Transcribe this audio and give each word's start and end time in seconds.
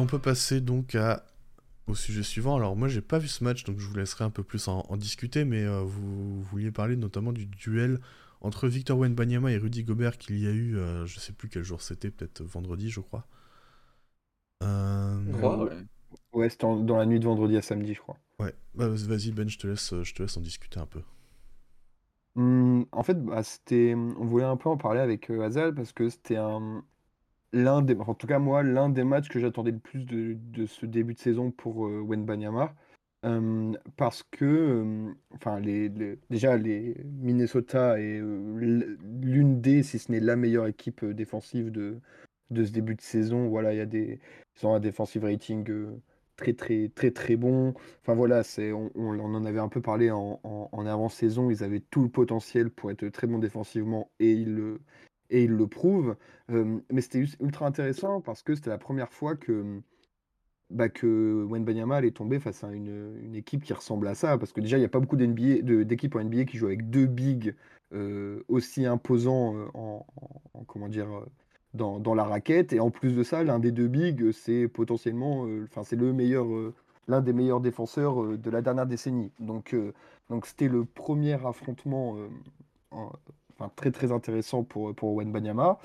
on 0.00 0.06
peut 0.06 0.18
passer 0.18 0.60
donc 0.60 0.94
à, 0.94 1.24
au 1.86 1.94
sujet 1.94 2.22
suivant. 2.22 2.56
Alors 2.56 2.76
moi 2.76 2.88
j'ai 2.88 3.00
pas 3.00 3.18
vu 3.18 3.28
ce 3.28 3.44
match 3.44 3.64
donc 3.64 3.78
je 3.78 3.86
vous 3.86 3.94
laisserai 3.94 4.24
un 4.24 4.30
peu 4.30 4.42
plus 4.42 4.68
en, 4.68 4.96
discuter 4.96 5.44
mais 5.44 5.64
euh, 5.64 5.82
vous, 5.82 6.42
vouliez 6.42 6.70
parler 6.70 6.96
notamment 6.96 7.32
du 7.32 7.46
duel 7.46 8.00
entre 8.40 8.68
Victor 8.68 8.98
Wenbanyama 8.98 9.52
et 9.52 9.58
Rudy 9.58 9.84
Gobert 9.84 10.16
qu'il 10.16 10.38
y 10.38 10.46
a 10.46 10.50
eu, 10.50 10.76
euh, 10.76 11.04
je 11.06 11.20
sais 11.20 11.32
plus 11.32 11.48
quel 11.48 11.62
jour 11.62 11.82
c'était, 11.82 12.10
peut-être 12.10 12.42
vendredi 12.42 12.90
je 12.90 13.00
crois. 13.00 13.26
ouais. 14.62 15.76
ouais 16.32 16.48
c'était 16.48 16.66
dans 16.66 16.96
la 16.96 17.06
nuit 17.06 17.20
de 17.20 17.24
vendredi 17.24 17.56
à 17.56 17.62
samedi 17.62 17.94
je 17.94 18.00
crois. 18.00 18.16
Ouais, 18.38 18.54
bah, 18.74 18.88
vas-y 18.88 19.32
Ben, 19.32 19.48
je 19.48 19.58
te, 19.58 19.66
laisse, 19.66 19.94
je 20.02 20.14
te 20.14 20.22
laisse 20.22 20.36
en 20.36 20.40
discuter 20.40 20.80
un 20.80 20.86
peu. 20.86 21.02
Mmh, 22.36 22.84
en 22.92 23.02
fait, 23.02 23.22
bah, 23.22 23.42
c'était 23.42 23.94
on 23.94 24.24
voulait 24.24 24.44
un 24.44 24.56
peu 24.56 24.68
en 24.68 24.76
parler 24.76 25.00
avec, 25.00 25.30
euh, 25.30 25.42
Hazal 25.42 25.74
parce 25.74 25.92
que 25.92 26.08
c'était 26.08 26.36
un 26.36 26.84
l'un 27.52 27.82
des 27.82 27.96
en 27.96 28.14
tout 28.14 28.26
cas 28.26 28.38
moi, 28.38 28.62
l'un 28.62 28.88
des 28.88 29.04
matchs 29.04 29.28
que 29.28 29.38
j'attendais 29.40 29.72
le 29.72 29.78
plus 29.78 30.04
de 30.04 30.34
de 30.34 30.66
ce 30.66 30.86
début 30.86 31.14
de 31.14 31.18
saison 31.18 31.50
pour, 31.50 31.86
euh, 31.86 32.00
Wenbanyama. 32.00 32.74
parce 33.96 34.22
que, 34.30 35.14
enfin 35.34 35.60
les 35.60 35.90
déjà 36.30 36.56
les 36.56 36.96
Minnesota 37.04 38.00
est, 38.00 38.20
euh, 38.20 38.96
l'une 39.22 39.60
des, 39.60 39.82
si 39.82 39.98
ce 39.98 40.10
n'est 40.12 40.20
la 40.20 40.36
meilleure 40.36 40.66
équipe, 40.66 41.04
défensive 41.04 41.70
de 41.70 42.00
de 42.50 42.64
ce 42.64 42.72
début 42.72 42.94
de 42.96 43.00
saison. 43.02 43.48
Voilà, 43.48 43.72
il 43.74 43.78
y 43.78 43.80
a 43.80 43.86
des 43.86 44.20
ils 44.60 44.66
ont 44.66 44.74
un 44.74 44.80
defensive 44.80 45.24
rating, 45.24 45.64
très 46.40 46.54
très 46.54 46.88
très 46.88 47.10
très 47.10 47.36
bon. 47.36 47.74
Enfin 48.02 48.14
voilà, 48.14 48.42
c'est 48.42 48.72
on, 48.72 48.90
en 48.96 49.44
avait 49.44 49.58
un 49.60 49.68
peu 49.68 49.80
parlé 49.82 50.10
en, 50.10 50.40
avant-saison. 50.86 51.50
Ils 51.50 51.62
avaient 51.64 51.80
tout 51.80 52.02
le 52.02 52.08
potentiel 52.08 52.70
pour 52.70 52.90
être 52.90 53.08
très 53.08 53.26
bons 53.26 53.38
défensivement 53.38 54.10
et 54.18 54.32
ils 54.32 54.54
le 54.54 54.80
et 55.30 55.44
ils 55.44 55.50
le 55.50 55.66
prouvent. 55.66 56.16
Euh, 56.50 56.78
mais 56.92 57.00
c'était 57.00 57.24
ultra 57.40 57.66
intéressant 57.66 58.20
parce 58.20 58.42
que 58.42 58.54
c'était 58.54 58.70
la 58.70 58.78
première 58.78 59.12
fois 59.12 59.36
que 59.36 59.80
bah, 60.70 60.88
que 60.88 61.46
Banyama 61.48 61.96
allait 61.96 62.12
tomber 62.12 62.38
face 62.38 62.62
à 62.62 62.72
une, 62.72 63.34
équipe 63.34 63.64
qui 63.64 63.72
ressemble 63.72 64.06
à 64.06 64.14
ça. 64.14 64.38
Parce 64.38 64.52
que 64.52 64.60
déjà, 64.60 64.76
il 64.76 64.80
n'y 64.80 64.86
a 64.86 64.90
pas 64.90 65.00
beaucoup 65.00 65.16
d'équipes 65.16 66.14
en 66.14 66.24
NBA 66.24 66.44
qui 66.44 66.58
jouent 66.58 66.66
avec 66.66 66.90
deux 66.90 67.06
bigs 67.06 67.54
aussi 68.46 68.86
imposants 68.86 69.56
en, 69.74 70.06
comment 70.68 70.88
dire, 70.88 71.08
dans, 71.74 72.14
la 72.14 72.24
raquette. 72.24 72.72
Et 72.72 72.78
en 72.78 72.90
plus 72.90 73.16
de 73.16 73.22
ça, 73.24 73.42
l'un 73.42 73.58
des 73.58 73.72
deux 73.72 73.88
bigs, 73.88 74.30
c'est 74.30 74.68
potentiellement, 74.68 75.48
c'est 75.82 75.96
le 75.96 76.12
meilleur, 76.12 76.46
l'un 77.08 77.20
des 77.20 77.32
meilleurs 77.32 77.60
défenseurs 77.60 78.38
de 78.38 78.50
la 78.50 78.62
dernière 78.62 78.86
décennie. 78.86 79.32
Donc, 79.40 79.74
donc 80.28 80.46
c'était 80.46 80.68
le 80.68 80.84
premier 80.84 81.34
affrontement, 81.44 82.16
très 83.68 83.90
très 83.90 84.12
intéressant 84.12 84.64
pour 84.64 84.94
pour 84.94 85.22
Banyama. 85.22 85.78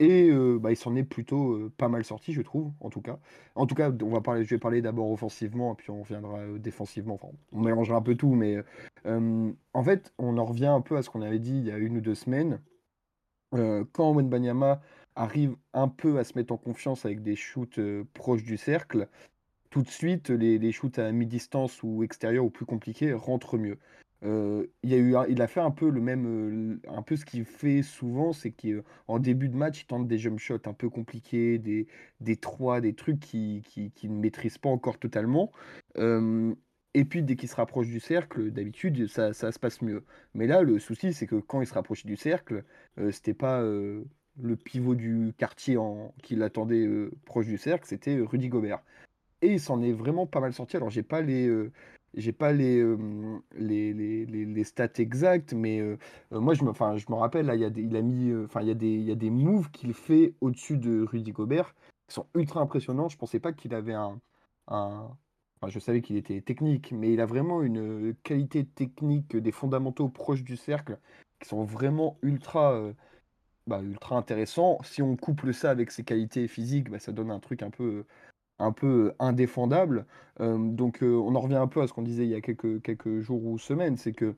Et 0.00 0.30
bah, 0.60 0.72
il 0.72 0.76
s'en 0.76 0.96
est 0.96 1.04
plutôt 1.04 1.70
pas 1.76 1.88
mal 1.88 2.04
sorti, 2.04 2.32
je 2.32 2.40
trouve, 2.40 2.72
en 2.80 2.88
tout 2.88 3.02
cas. 3.02 3.18
En 3.54 3.66
tout 3.66 3.74
cas, 3.74 3.90
on 4.02 4.08
va 4.08 4.22
parler, 4.22 4.44
je 4.44 4.48
vais 4.48 4.58
parler 4.58 4.80
d'abord 4.80 5.10
offensivement, 5.10 5.74
puis 5.74 5.90
on 5.90 6.00
reviendra 6.00 6.38
défensivement. 6.58 7.14
Enfin, 7.14 7.28
on 7.52 7.60
mélangera 7.60 7.98
un 7.98 8.02
peu 8.02 8.14
tout, 8.14 8.34
mais 8.34 8.56
en 9.04 9.84
fait, 9.84 10.14
on 10.16 10.38
en 10.38 10.44
revient 10.46 10.66
un 10.66 10.80
peu 10.80 10.96
à 10.96 11.02
ce 11.02 11.10
qu'on 11.10 11.20
avait 11.20 11.38
dit 11.38 11.58
il 11.58 11.66
y 11.66 11.70
a 11.70 11.76
une 11.76 11.98
ou 11.98 12.00
deux 12.00 12.14
semaines. 12.14 12.60
quand 13.52 14.14
Banyama 14.14 14.80
arrive 15.16 15.56
un 15.74 15.88
peu 15.88 16.18
à 16.18 16.24
se 16.24 16.36
mettre 16.36 16.52
en 16.52 16.56
confiance 16.56 17.04
avec 17.04 17.22
des 17.22 17.36
shoots 17.36 17.78
euh, 17.78 18.04
proches 18.14 18.42
du 18.42 18.56
cercle, 18.56 19.08
tout 19.70 19.82
de 19.82 19.88
suite, 19.88 20.30
les, 20.30 20.58
les 20.58 20.72
shoots 20.72 20.98
à 20.98 21.12
mi-distance 21.12 21.82
ou 21.82 22.02
extérieur 22.02 22.44
ou 22.44 22.50
plus 22.50 22.66
compliqués 22.66 23.12
rentrent 23.12 23.58
mieux. 23.58 23.78
Euh, 24.22 24.66
il, 24.82 25.42
a 25.42 25.46
fait 25.46 25.60
un 25.60 25.70
peu 25.70 25.88
le 25.88 26.00
même, 26.00 26.26
euh, 26.26 26.88
un 26.88 27.02
peu 27.02 27.16
ce 27.16 27.24
qu'il 27.24 27.44
fait 27.44 27.82
souvent, 27.82 28.32
c'est 28.32 28.52
qu'en 28.52 29.18
début 29.18 29.48
de 29.48 29.56
match, 29.56 29.82
il 29.82 29.86
tente 29.86 30.06
des 30.06 30.18
jump 30.18 30.38
shots 30.38 30.66
un 30.66 30.74
peu 30.74 30.90
compliqués, 30.90 31.58
des, 31.58 31.86
des 32.20 32.36
trois, 32.36 32.80
des 32.80 32.94
trucs 32.94 33.20
qu'il 33.20 33.62
qui, 33.62 33.92
ne 34.04 34.20
maîtrise 34.20 34.58
pas 34.58 34.68
encore 34.68 34.98
totalement. 34.98 35.52
et 36.94 37.04
puis 37.04 37.22
dès 37.22 37.36
qu'il 37.36 37.48
se 37.48 37.56
rapproche 37.56 37.86
du 37.86 38.00
cercle, 38.00 38.50
d'habitude, 38.50 39.06
ça, 39.08 39.32
se 39.32 39.58
passe 39.58 39.80
mieux. 39.82 40.04
Mais 40.34 40.46
là, 40.46 40.62
le 40.62 40.78
souci, 40.78 41.12
c'est 41.12 41.26
que 41.26 41.36
quand 41.36 41.60
il 41.60 41.66
se 41.66 41.74
rapprochait 41.74 42.08
du 42.08 42.16
cercle, 42.16 42.64
c'était 43.10 43.34
pas 43.34 43.62
le 44.42 44.56
pivot 44.56 44.94
du 44.94 45.32
quartier 45.36 45.76
qui 46.22 46.36
l'attendait 46.36 46.86
euh, 46.86 47.10
proche 47.24 47.46
du 47.46 47.58
cercle, 47.58 47.86
c'était 47.86 48.16
euh, 48.16 48.24
Rudy 48.24 48.48
Gobert. 48.48 48.82
Et 49.42 49.54
il 49.54 49.60
s'en 49.60 49.82
est 49.82 49.92
vraiment 49.92 50.26
pas 50.26 50.40
mal 50.40 50.52
sorti. 50.52 50.76
Alors 50.76 50.90
j'ai 50.90 51.02
pas 51.02 51.20
les 51.22 51.46
euh, 51.48 51.72
j'ai 52.14 52.32
pas 52.32 52.52
les, 52.52 52.82
les, 53.54 53.92
les, 53.92 54.26
les, 54.26 54.64
stats 54.64 54.88
exactes, 54.98 55.52
mais 55.52 55.80
moi 56.30 56.54
je 56.54 56.64
me, 56.64 56.72
je 56.72 57.06
me 57.10 57.14
rappelle, 57.14 57.46
là, 57.46 57.54
il, 57.54 57.60
y 57.60 57.64
a 57.64 57.70
il 57.74 57.96
a 57.96 58.02
mis, 58.02 58.30
il, 58.30 58.68
y 58.68 58.74
des, 58.74 58.96
y 58.98 59.12
a 59.12 59.14
des 59.14 59.30
moves 59.30 59.70
qu'il 59.70 59.94
fait 59.94 60.34
au-dessus 60.40 60.76
de 60.76 61.02
Rudy 61.04 61.32
Gobert 61.32 61.74
qui 62.08 62.14
sont 62.14 62.26
ultra 62.34 62.60
impressionnants. 62.60 63.08
Je 63.08 63.16
pensais 63.16 63.40
pas 63.40 63.52
qu'il 63.52 63.74
avait 63.74 63.94
un, 63.94 64.20
un... 64.68 65.08
Je 65.68 65.78
savais 65.78 66.00
qu'il 66.00 66.16
était 66.16 66.40
technique, 66.40 66.92
mais 66.92 67.12
il 67.12 67.20
a 67.20 67.26
vraiment 67.26 67.62
une 67.62 68.14
qualité 68.22 68.64
technique 68.64 69.36
des 69.36 69.52
fondamentaux 69.52 70.08
proches 70.08 70.42
du 70.42 70.56
cercle 70.56 70.98
qui 71.38 71.48
sont 71.48 71.64
vraiment 71.64 72.18
ultra, 72.22 72.92
bah, 73.66 73.80
ultra 73.82 74.16
intéressant. 74.16 74.78
Si 74.82 75.02
on 75.02 75.16
couple 75.16 75.52
ça 75.54 75.70
avec 75.70 75.90
ses 75.90 76.02
qualités 76.02 76.48
physiques, 76.48 76.90
bah, 76.90 76.98
ça 76.98 77.12
donne 77.12 77.30
un 77.30 77.40
truc 77.40 77.62
un 77.62 77.70
peu, 77.70 78.04
un 78.60 78.72
peu 78.72 79.12
indéfendable. 79.18 80.06
donc 80.38 81.00
on 81.02 81.34
en 81.34 81.40
revient 81.40 81.56
un 81.56 81.66
peu 81.66 81.82
à 81.82 81.86
ce 81.86 81.92
qu'on 81.92 82.02
disait 82.02 82.24
il 82.24 82.30
y 82.30 82.34
a 82.34 82.40
quelques, 82.40 82.82
quelques 82.82 83.20
jours 83.20 83.44
ou 83.44 83.58
semaines, 83.58 83.96
c'est 83.96 84.12
que 84.12 84.34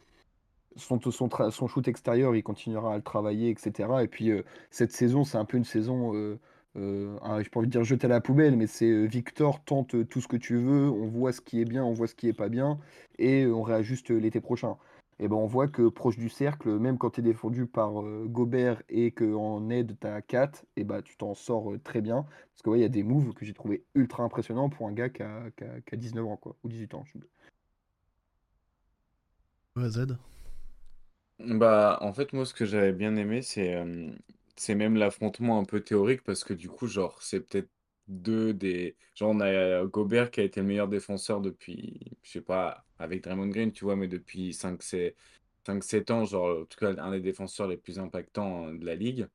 son, 0.76 1.00
son, 1.00 1.28
son, 1.50 1.66
shoot 1.66 1.86
extérieur, 1.88 2.34
il 2.34 2.42
continuera 2.42 2.94
à 2.94 2.96
le 2.96 3.02
travailler, 3.02 3.50
etc. 3.50 3.88
Et 4.02 4.08
puis 4.08 4.30
cette 4.70 4.92
saison, 4.92 5.24
c'est 5.24 5.38
un 5.38 5.44
peu 5.44 5.58
une 5.58 5.64
saison, 5.64 6.14
euh, 6.14 6.38
euh, 6.76 7.18
je 7.42 7.60
de 7.60 7.66
dire 7.66 7.84
jeter 7.84 8.06
à 8.06 8.10
la 8.10 8.20
poubelle, 8.20 8.56
mais 8.56 8.66
c'est 8.66 9.06
Victor 9.06 9.62
tente 9.64 10.08
tout 10.08 10.20
ce 10.20 10.28
que 10.28 10.36
tu 10.36 10.56
veux, 10.56 10.90
on 10.90 11.06
voit 11.06 11.32
ce 11.32 11.40
qui 11.40 11.60
est 11.60 11.64
bien, 11.64 11.84
on 11.84 11.92
voit 11.92 12.06
ce 12.06 12.14
qui 12.14 12.28
est 12.28 12.32
pas 12.32 12.48
bien, 12.48 12.78
et 13.18 13.46
on 13.46 13.62
réajuste 13.62 14.10
l'été 14.10 14.40
prochain 14.40 14.76
et 15.18 15.28
ben 15.28 15.36
on 15.36 15.46
voit 15.46 15.68
que 15.68 15.88
proche 15.88 16.16
du 16.16 16.28
cercle, 16.28 16.78
même 16.78 16.98
quand 16.98 17.10
tu 17.10 17.20
es 17.20 17.22
défendu 17.22 17.66
par 17.66 18.02
euh, 18.02 18.26
Gobert 18.26 18.82
et 18.88 19.12
qu'en 19.12 19.70
aide 19.70 19.96
tu 20.00 20.06
as 20.06 20.22
4, 20.22 20.64
et 20.76 20.84
ben 20.84 21.02
tu 21.02 21.16
t'en 21.16 21.34
sors 21.34 21.72
euh, 21.72 21.78
très 21.78 22.00
bien. 22.00 22.22
Parce 22.24 22.62
que 22.64 22.70
ouais, 22.70 22.78
il 22.78 22.82
y 22.82 22.84
a 22.84 22.88
des 22.88 23.02
moves 23.02 23.32
que 23.34 23.44
j'ai 23.44 23.54
trouvé 23.54 23.84
ultra 23.94 24.22
impressionnants 24.24 24.68
pour 24.68 24.88
un 24.88 24.92
gars 24.92 25.08
qui 25.10 25.22
a, 25.22 25.50
qui 25.56 25.94
a, 25.94 25.96
19 25.96 26.26
ans, 26.26 26.36
quoi, 26.36 26.56
ou 26.64 26.68
18 26.68 26.94
ans. 26.94 27.04
Ouais, 29.76 29.88
Z 29.88 30.18
Bah, 31.38 31.98
en 32.02 32.12
fait, 32.12 32.32
moi, 32.32 32.44
ce 32.44 32.54
que 32.54 32.64
j'avais 32.64 32.92
bien 32.92 33.16
aimé, 33.16 33.42
c'est 33.42 33.74
euh, 33.74 34.10
c'est 34.56 34.74
même 34.74 34.96
l'affrontement 34.96 35.58
un 35.58 35.64
peu 35.64 35.80
théorique 35.80 36.22
parce 36.22 36.44
que 36.44 36.54
du 36.54 36.68
coup, 36.68 36.86
genre, 36.86 37.22
c'est 37.22 37.40
peut-être 37.40 37.68
deux 38.08 38.54
des. 38.54 38.96
Genre, 39.14 39.30
on 39.30 39.40
a 39.40 39.84
Gobert 39.86 40.30
qui 40.30 40.40
a 40.40 40.44
été 40.44 40.60
le 40.60 40.66
meilleur 40.66 40.88
défenseur 40.88 41.40
depuis, 41.40 42.12
je 42.22 42.32
sais 42.32 42.40
pas, 42.40 42.84
avec 42.98 43.22
Draymond 43.24 43.48
Green, 43.48 43.72
tu 43.72 43.84
vois, 43.84 43.96
mais 43.96 44.08
depuis 44.08 44.52
5-7 44.52 46.10
ans, 46.10 46.24
genre, 46.24 46.62
en 46.62 46.64
tout 46.64 46.78
cas, 46.78 46.94
un 46.98 47.12
des 47.12 47.20
défenseurs 47.20 47.68
les 47.68 47.76
plus 47.76 47.98
impactants 47.98 48.72
de 48.72 48.84
la 48.84 48.94
ligue. 48.94 49.28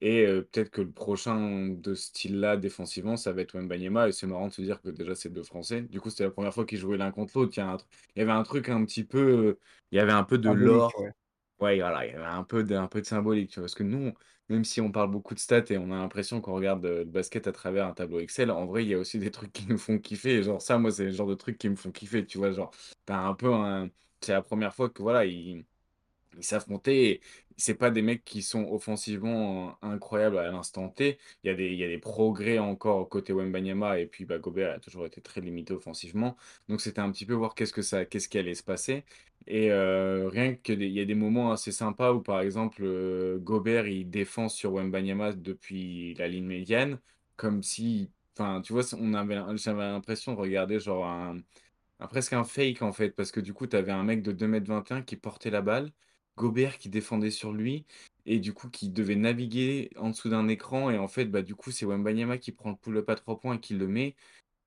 Et 0.00 0.26
euh, 0.26 0.42
peut-être 0.42 0.70
que 0.70 0.82
le 0.82 0.90
prochain 0.90 1.68
de 1.68 1.94
ce 1.94 2.08
style-là, 2.08 2.58
défensivement, 2.58 3.16
ça 3.16 3.32
va 3.32 3.40
être 3.40 3.54
Wembanyama. 3.54 4.08
Et 4.08 4.12
c'est 4.12 4.26
marrant 4.26 4.48
de 4.48 4.52
se 4.52 4.60
dire 4.60 4.82
que 4.82 4.90
déjà, 4.90 5.14
c'est 5.14 5.32
deux 5.32 5.42
Français. 5.42 5.80
Du 5.80 6.00
coup, 6.00 6.10
c'était 6.10 6.24
la 6.24 6.30
première 6.30 6.52
fois 6.52 6.66
qu'ils 6.66 6.78
jouaient 6.78 6.98
l'un 6.98 7.10
contre 7.10 7.38
l'autre. 7.38 7.54
Il, 7.56 8.18
y 8.18 8.22
avait 8.22 8.32
un 8.32 8.42
truc 8.42 8.68
un 8.68 8.84
petit 8.84 9.04
peu. 9.04 9.58
Il 9.92 9.96
y 9.96 10.00
avait 10.00 10.12
un 10.12 10.24
peu 10.24 10.36
de 10.36 10.50
l'or. 10.50 10.92
Ouais, 11.60 11.78
voilà, 11.78 12.04
il 12.04 12.12
y 12.12 12.14
avait 12.14 12.24
un 12.24 12.42
peu 12.42 12.64
de, 12.64 12.74
un 12.74 12.88
peu 12.88 13.00
de 13.00 13.06
symbolique, 13.06 13.48
tu 13.50 13.60
vois. 13.60 13.64
Parce 13.64 13.74
que 13.74 13.84
nous, 13.84 14.12
même 14.48 14.64
si 14.64 14.80
on 14.80 14.90
parle 14.92 15.10
beaucoup 15.10 15.34
de 15.34 15.38
stats 15.40 15.64
et 15.70 15.78
on 15.78 15.90
a 15.90 15.96
l'impression 15.96 16.40
qu'on 16.40 16.54
regarde 16.54 16.84
le 16.84 17.04
basket 17.04 17.46
à 17.46 17.52
travers 17.52 17.86
un 17.86 17.92
tableau 17.94 18.20
Excel, 18.20 18.50
en 18.50 18.66
vrai, 18.66 18.84
il 18.84 18.88
y 18.90 18.94
a 18.94 18.98
aussi 18.98 19.18
des 19.18 19.30
trucs 19.30 19.52
qui 19.52 19.66
nous 19.66 19.78
font 19.78 19.98
kiffer. 19.98 20.42
genre, 20.42 20.60
ça, 20.62 20.78
moi, 20.78 20.90
c'est 20.90 21.04
le 21.06 21.12
genre 21.12 21.26
de 21.28 21.34
trucs 21.34 21.58
qui 21.58 21.68
me 21.68 21.76
font 21.76 21.90
kiffer, 21.92 22.26
tu 22.26 22.38
vois. 22.38 22.52
Genre, 22.52 22.70
t'as 23.06 23.18
un 23.18 23.34
peu 23.34 23.52
un. 23.52 23.90
C'est 24.20 24.32
la 24.32 24.42
première 24.42 24.74
fois 24.74 24.90
que, 24.90 25.02
voilà, 25.02 25.24
ils 25.26 25.64
ils 26.36 26.44
s'affrontaient. 26.44 27.20
C'est 27.56 27.74
pas 27.74 27.90
des 27.90 28.02
mecs 28.02 28.24
qui 28.24 28.42
sont 28.42 28.64
offensivement 28.72 29.78
incroyables 29.82 30.38
à 30.38 30.50
l'instant 30.50 30.88
T. 30.88 31.18
Il 31.44 31.46
y 31.48 31.50
a 31.50 31.54
des, 31.54 31.66
il 31.68 31.76
y 31.78 31.84
a 31.84 31.88
des 31.88 31.98
progrès 31.98 32.58
encore 32.58 33.08
côté 33.08 33.32
Wembanyama 33.32 34.00
et 34.00 34.06
puis 34.06 34.24
bah, 34.24 34.38
Gobert 34.38 34.72
a 34.74 34.80
toujours 34.80 35.06
été 35.06 35.20
très 35.20 35.40
limité 35.40 35.72
offensivement. 35.72 36.36
Donc 36.68 36.80
c'était 36.80 37.00
un 37.00 37.12
petit 37.12 37.26
peu 37.26 37.34
voir 37.34 37.54
qu'est-ce 37.54 37.72
que 37.72 37.82
ça, 37.82 38.04
qu'est-ce 38.04 38.28
qui 38.28 38.38
allait 38.38 38.54
se 38.56 38.64
passer. 38.64 39.04
Et 39.46 39.70
euh, 39.70 40.28
rien 40.28 40.54
que 40.54 40.72
il 40.72 40.90
y 40.92 41.00
a 41.00 41.04
des 41.04 41.14
moments 41.14 41.52
assez 41.52 41.72
sympas 41.72 42.12
où 42.12 42.22
par 42.22 42.40
exemple 42.40 42.82
euh, 42.84 43.38
Gobert 43.38 43.86
il 43.86 44.08
défend 44.10 44.48
sur 44.48 44.72
Wembanyama 44.74 45.32
depuis 45.34 46.14
la 46.14 46.28
ligne 46.28 46.46
médiane, 46.46 46.98
comme 47.36 47.62
si, 47.62 48.10
enfin 48.36 48.62
tu 48.62 48.72
vois, 48.72 48.82
on 48.98 49.12
avait, 49.14 49.38
j'avais 49.56 49.82
l'impression 49.82 50.32
de 50.34 50.38
regarder 50.40 50.80
genre 50.80 51.04
presque 52.10 52.32
un 52.32 52.44
fake 52.44 52.82
en 52.82 52.92
fait, 52.92 53.10
parce 53.10 53.32
que 53.32 53.40
du 53.40 53.52
coup 53.54 53.66
tu 53.66 53.76
avais 53.76 53.92
un 53.92 54.04
mec 54.04 54.22
de 54.22 54.32
2m21 54.32 55.02
qui 55.02 55.16
portait 55.16 55.50
la 55.50 55.62
balle. 55.62 55.90
Gobert 56.36 56.78
qui 56.78 56.88
défendait 56.88 57.30
sur 57.30 57.52
lui 57.52 57.86
et 58.26 58.40
du 58.40 58.52
coup 58.54 58.68
qui 58.68 58.88
devait 58.90 59.14
naviguer 59.14 59.90
en 59.96 60.10
dessous 60.10 60.28
d'un 60.30 60.48
écran 60.48 60.90
et 60.90 60.98
en 60.98 61.06
fait 61.06 61.26
bah 61.26 61.42
du 61.42 61.54
coup 61.54 61.70
c'est 61.70 61.86
Wembanyama 61.86 62.38
qui 62.38 62.50
prend 62.50 62.70
le 62.70 62.76
pull-up 62.76 63.08
à 63.08 63.14
3 63.14 63.38
points 63.38 63.54
et 63.56 63.60
qui 63.60 63.74
le 63.74 63.86
met. 63.86 64.16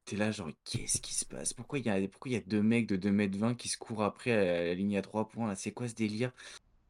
T'es 0.07 0.15
là 0.15 0.31
genre 0.31 0.49
qu'est-ce 0.63 1.01
qui 1.01 1.13
se 1.13 1.25
passe? 1.25 1.51
Pourquoi 1.53 1.79
il 1.79 1.85
y 1.85 1.89
a 1.89 2.39
deux 2.39 2.63
mecs 2.63 2.87
de 2.87 2.95
2 2.95 3.09
m 3.09 3.29
20 3.29 3.55
qui 3.55 3.67
se 3.67 3.77
courent 3.77 4.03
après 4.03 4.31
à 4.31 4.63
la 4.63 4.73
ligne 4.73 4.97
à 4.97 5.01
3 5.01 5.27
points 5.27 5.53
C'est 5.53 5.73
quoi 5.73 5.89
ce 5.89 5.95
délire? 5.95 6.31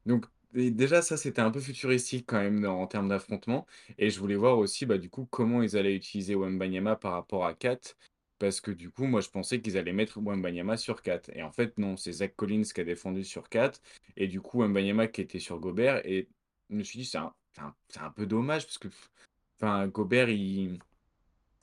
Donc 0.05 0.27
déjà 0.53 1.01
ça, 1.01 1.17
c'était 1.17 1.41
un 1.41 1.49
peu 1.49 1.59
futuristique 1.59 2.25
quand 2.27 2.39
même 2.39 2.63
en 2.65 2.85
termes 2.85 3.09
d'affrontement. 3.09 3.65
Et 3.97 4.11
je 4.11 4.19
voulais 4.19 4.35
voir 4.35 4.59
aussi, 4.59 4.85
bah, 4.85 4.99
du 4.99 5.09
coup, 5.09 5.27
comment 5.31 5.63
ils 5.63 5.75
allaient 5.75 5.95
utiliser 5.95 6.35
Wembanyama 6.35 6.95
par 6.95 7.13
rapport 7.13 7.45
à 7.45 7.55
Kat 7.55 7.79
parce 8.37 8.61
que 8.61 8.69
du 8.69 8.91
coup, 8.91 9.05
moi, 9.05 9.21
je 9.21 9.29
pensais 9.29 9.61
qu'ils 9.61 9.79
allaient 9.79 9.93
mettre 9.93 10.19
Wembanyama 10.21 10.77
sur 10.77 11.01
Kat. 11.01 11.21
Et 11.33 11.41
en 11.41 11.51
fait, 11.51 11.75
non, 11.79 11.97
c'est 11.97 12.11
Zach 12.11 12.35
Collins 12.35 12.61
qui 12.61 12.81
a 12.81 12.83
défendu 12.83 13.23
sur 13.23 13.49
Kat. 13.49 13.71
Et 14.15 14.27
du 14.27 14.41
coup, 14.41 14.59
Wembanyama 14.59 15.07
qui 15.07 15.21
était 15.21 15.39
sur 15.39 15.59
Gobert. 15.59 16.05
Et 16.05 16.27
je 16.69 16.75
me 16.75 16.83
suis 16.83 16.99
dit: 16.99 17.05
«C'est 17.05 17.17
un 17.17 17.33
c'est 17.89 17.99
un 17.99 18.11
peu 18.11 18.27
dommage» 18.27 18.67
parce 18.67 18.77
que, 18.77 18.89
enfin, 19.59 19.87
Gobert, 19.87 20.29
il 20.29 20.77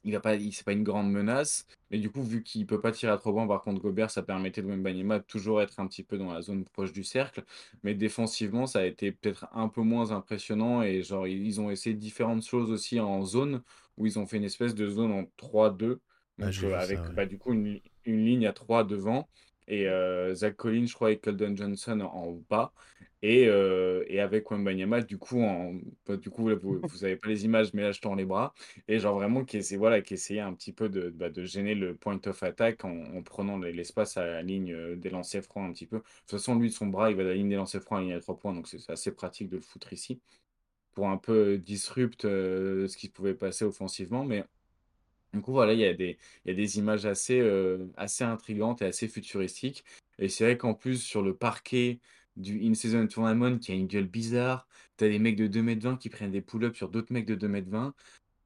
il 0.04 0.12
va 0.12 0.20
pas, 0.20 0.38
c'est 0.38 0.64
pas 0.64 0.72
une 0.72 0.84
grande 0.84 1.10
menace. 1.10 1.66
Mais 1.90 1.98
du 1.98 2.10
coup, 2.10 2.22
vu 2.22 2.42
qu'il 2.42 2.66
peut 2.66 2.80
pas 2.80 2.92
tirer 2.92 3.12
à 3.12 3.18
trop 3.18 3.30
loin, 3.32 3.46
par 3.46 3.62
contre, 3.62 3.80
Gobert, 3.80 4.10
ça 4.10 4.22
permettait 4.22 4.62
de 4.62 4.66
Wembanyama 4.68 5.18
de 5.20 5.24
toujours 5.24 5.62
être 5.62 5.80
un 5.80 5.86
petit 5.86 6.02
peu 6.04 6.18
dans 6.18 6.32
la 6.32 6.42
zone 6.42 6.64
proche 6.64 6.92
du 6.92 7.04
cercle. 7.04 7.44
Mais 7.82 7.94
défensivement, 7.94 8.66
ça 8.66 8.80
a 8.80 8.84
été 8.84 9.12
peut-être 9.12 9.46
un 9.52 9.68
peu 9.68 9.82
moins 9.82 10.10
impressionnant. 10.12 10.82
Et 10.82 11.02
genre, 11.02 11.26
ils 11.26 11.60
ont 11.60 11.70
essayé 11.70 11.94
différentes 11.96 12.44
choses 12.44 12.70
aussi 12.70 13.00
en 13.00 13.24
zone, 13.24 13.62
où 13.96 14.06
ils 14.06 14.18
ont 14.18 14.26
fait 14.26 14.36
une 14.38 14.44
espèce 14.44 14.74
de 14.74 14.88
zone 14.88 15.12
en 15.12 15.24
3-2. 15.36 16.00
Ah, 16.40 16.52
Donc, 16.52 16.62
euh, 16.62 16.74
avec 16.74 16.98
ça, 16.98 17.08
ouais. 17.08 17.14
bah, 17.14 17.26
du 17.26 17.38
coup 17.38 17.52
une, 17.52 17.80
une 18.04 18.24
ligne 18.24 18.46
à 18.46 18.52
3 18.52 18.84
devant. 18.84 19.28
Et 19.68 19.88
euh, 19.88 20.34
Zach 20.34 20.56
Collins, 20.56 20.86
je 20.86 20.94
crois, 20.94 21.12
et 21.12 21.18
Keldon 21.18 21.56
Johnson 21.56 22.00
en 22.00 22.32
bas. 22.50 22.72
Et, 23.22 23.46
euh, 23.48 24.04
et 24.08 24.20
avec 24.20 24.50
Wembanyama, 24.50 25.00
du 25.02 25.16
coup, 25.18 25.40
en, 25.42 25.74
bah, 26.06 26.16
du 26.18 26.28
coup, 26.30 26.48
là, 26.48 26.56
vous, 26.56 26.80
vous 26.86 27.04
avez 27.04 27.16
pas 27.16 27.28
les 27.28 27.44
images, 27.46 27.72
mais 27.72 27.82
là, 27.82 27.92
je 27.92 28.00
tends 28.00 28.14
les 28.14 28.26
bras. 28.26 28.52
Et 28.88 28.98
genre 28.98 29.14
vraiment 29.14 29.44
qui 29.44 29.56
essaie, 29.56 29.76
voilà, 29.76 30.02
qui 30.02 30.14
essayait 30.14 30.40
un 30.40 30.52
petit 30.54 30.72
peu 30.72 30.88
de, 30.90 31.08
bah, 31.10 31.30
de 31.30 31.44
gêner 31.44 31.74
le 31.74 31.94
point 31.96 32.20
of 32.26 32.42
attack 32.42 32.84
en, 32.84 32.90
en 33.16 33.22
prenant 33.22 33.58
l'espace 33.58 34.16
à 34.18 34.26
la 34.26 34.42
ligne 34.42 34.72
euh, 34.74 34.96
des 34.96 35.08
lancers 35.10 35.42
francs 35.42 35.68
un 35.68 35.72
petit 35.72 35.86
peu. 35.86 35.98
De 35.98 36.02
toute 36.02 36.30
façon, 36.32 36.56
lui, 36.58 36.68
de 36.68 36.74
son 36.74 36.86
bras, 36.88 37.10
il 37.10 37.16
va 37.16 37.22
de 37.24 37.28
la 37.28 37.34
ligne 37.34 37.48
des 37.48 37.56
lancers 37.56 37.82
francs 37.82 37.98
à 37.98 38.00
la 38.02 38.06
ligne 38.08 38.16
à 38.16 38.20
3 38.20 38.36
points, 38.38 38.52
donc 38.54 38.68
c'est 38.68 38.90
assez 38.90 39.12
pratique 39.12 39.48
de 39.48 39.56
le 39.56 39.62
foutre 39.62 39.92
ici 39.92 40.20
pour 40.94 41.08
un 41.08 41.16
peu 41.18 41.58
disrupt 41.58 42.24
euh, 42.24 42.86
ce 42.88 42.96
qui 42.96 43.08
pouvait 43.08 43.34
passer 43.34 43.64
offensivement. 43.64 44.24
Mais 44.24 44.44
du 45.34 45.40
coup, 45.42 45.52
voilà, 45.52 45.72
il 45.74 45.80
y 45.80 45.84
a 45.86 45.94
des, 45.94 46.18
il 46.44 46.48
y 46.50 46.52
a 46.52 46.54
des 46.54 46.78
images 46.78 47.06
assez, 47.06 47.40
euh, 47.40 47.86
assez 47.96 48.24
intrigantes 48.24 48.82
et 48.82 48.86
assez 48.86 49.08
futuristiques. 49.08 49.84
Et 50.18 50.28
c'est 50.28 50.44
vrai 50.44 50.56
qu'en 50.58 50.74
plus, 50.74 51.02
sur 51.02 51.22
le 51.22 51.36
parquet 51.36 52.00
du 52.36 52.60
In-Season 52.66 53.06
Tournament, 53.08 53.58
qui 53.58 53.72
a 53.72 53.74
une 53.74 53.86
gueule 53.86 54.06
bizarre, 54.06 54.66
t'as 54.96 55.08
des 55.08 55.18
mecs 55.18 55.36
de 55.36 55.46
2m20 55.46 55.96
qui 55.98 56.08
prennent 56.10 56.30
des 56.32 56.40
pull-ups 56.40 56.76
sur 56.76 56.88
d'autres 56.88 57.12
mecs 57.12 57.26
de 57.26 57.34
2m20. 57.34 57.94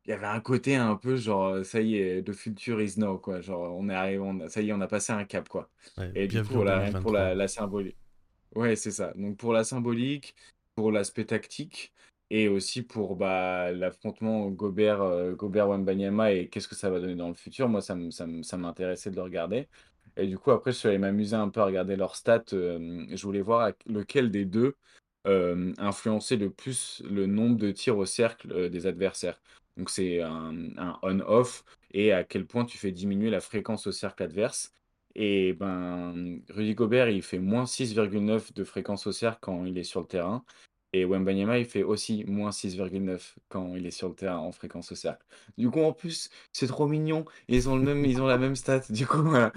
Il 0.06 0.10
y 0.10 0.12
avait 0.14 0.26
un 0.26 0.40
côté 0.40 0.76
un 0.76 0.96
peu 0.96 1.16
genre, 1.16 1.64
ça 1.64 1.80
y 1.82 1.96
est, 1.96 2.22
the 2.26 2.32
future 2.32 2.80
is 2.82 2.94
now, 2.98 3.18
quoi. 3.18 3.40
Genre, 3.42 3.76
on 3.76 3.88
est 3.90 3.94
arrivé, 3.94 4.18
on 4.20 4.40
a- 4.40 4.48
ça 4.48 4.62
y 4.62 4.70
est, 4.70 4.72
on 4.72 4.80
a 4.80 4.88
passé 4.88 5.12
un 5.12 5.24
cap, 5.24 5.48
quoi. 5.48 5.70
Ouais, 5.98 6.14
Et 6.14 6.28
du 6.28 6.42
coup, 6.42 6.54
voilà, 6.54 6.92
pour 7.00 7.12
2023. 7.12 7.12
la, 7.12 7.34
la 7.34 7.48
symbolique. 7.48 7.98
Ouais, 8.54 8.76
c'est 8.76 8.90
ça. 8.90 9.12
Donc 9.14 9.36
pour 9.36 9.52
la 9.52 9.64
symbolique, 9.64 10.34
pour 10.74 10.90
l'aspect 10.92 11.24
tactique 11.26 11.92
et 12.30 12.48
aussi 12.48 12.82
pour 12.82 13.16
bah, 13.16 13.72
l'affrontement 13.72 14.48
Gobert, 14.50 15.02
euh, 15.02 15.34
Gobert-Wembanyama 15.34 16.32
et 16.32 16.48
qu'est-ce 16.48 16.68
que 16.68 16.74
ça 16.74 16.90
va 16.90 17.00
donner 17.00 17.14
dans 17.16 17.28
le 17.28 17.34
futur, 17.34 17.68
moi 17.68 17.80
ça 17.80 17.94
m'intéressait 18.56 19.10
de 19.10 19.16
le 19.16 19.22
regarder. 19.22 19.68
Et 20.16 20.26
du 20.26 20.38
coup, 20.38 20.50
après, 20.50 20.72
je 20.72 20.78
suis 20.78 20.88
allé 20.88 20.98
m'amuser 20.98 21.36
un 21.36 21.48
peu 21.48 21.60
à 21.60 21.64
regarder 21.66 21.96
leurs 21.96 22.16
stats. 22.16 22.44
euh, 22.52 23.06
je 23.10 23.22
voulais 23.22 23.40
voir 23.40 23.72
lequel 23.86 24.30
des 24.30 24.44
deux 24.44 24.74
euh, 25.26 25.72
influençait 25.78 26.36
le 26.36 26.50
plus 26.50 27.02
le 27.08 27.26
nombre 27.26 27.56
de 27.56 27.70
tirs 27.70 27.98
au 27.98 28.06
cercle 28.06 28.52
euh, 28.52 28.68
des 28.68 28.86
adversaires. 28.86 29.40
Donc 29.76 29.90
c'est 29.90 30.20
un, 30.22 30.54
un 30.76 30.98
on-off 31.02 31.64
et 31.92 32.12
à 32.12 32.24
quel 32.24 32.46
point 32.46 32.64
tu 32.64 32.78
fais 32.78 32.90
diminuer 32.92 33.30
la 33.30 33.40
fréquence 33.40 33.86
au 33.86 33.92
cercle 33.92 34.22
adverse. 34.24 34.72
Et 35.14 35.52
ben, 35.54 36.40
Rudy 36.50 36.74
Gobert, 36.74 37.08
il 37.10 37.22
fait 37.22 37.38
moins 37.38 37.64
6,9 37.66 38.52
de 38.54 38.64
fréquence 38.64 39.06
au 39.06 39.12
cercle 39.12 39.38
quand 39.40 39.64
il 39.64 39.78
est 39.78 39.84
sur 39.84 40.00
le 40.00 40.06
terrain. 40.06 40.44
Et 40.94 41.04
Wembanyama, 41.04 41.58
il 41.58 41.66
fait 41.66 41.82
aussi 41.82 42.24
moins 42.26 42.50
6,9 42.50 43.34
quand 43.50 43.74
il 43.76 43.86
est 43.86 43.90
sur 43.90 44.08
le 44.08 44.14
terrain 44.14 44.38
en 44.38 44.52
fréquence 44.52 44.90
au 44.92 44.94
cercle. 44.94 45.24
Du 45.58 45.70
coup, 45.70 45.80
en 45.80 45.92
plus, 45.92 46.30
c'est 46.52 46.66
trop 46.66 46.86
mignon. 46.86 47.26
Ils 47.48 47.68
ont 47.68 47.76
le 47.76 47.82
même, 47.82 48.04
ils 48.06 48.22
ont 48.22 48.26
la 48.26 48.38
même 48.38 48.56
stat. 48.56 48.80
Du 48.88 49.06
coup, 49.06 49.22
voilà. 49.22 49.52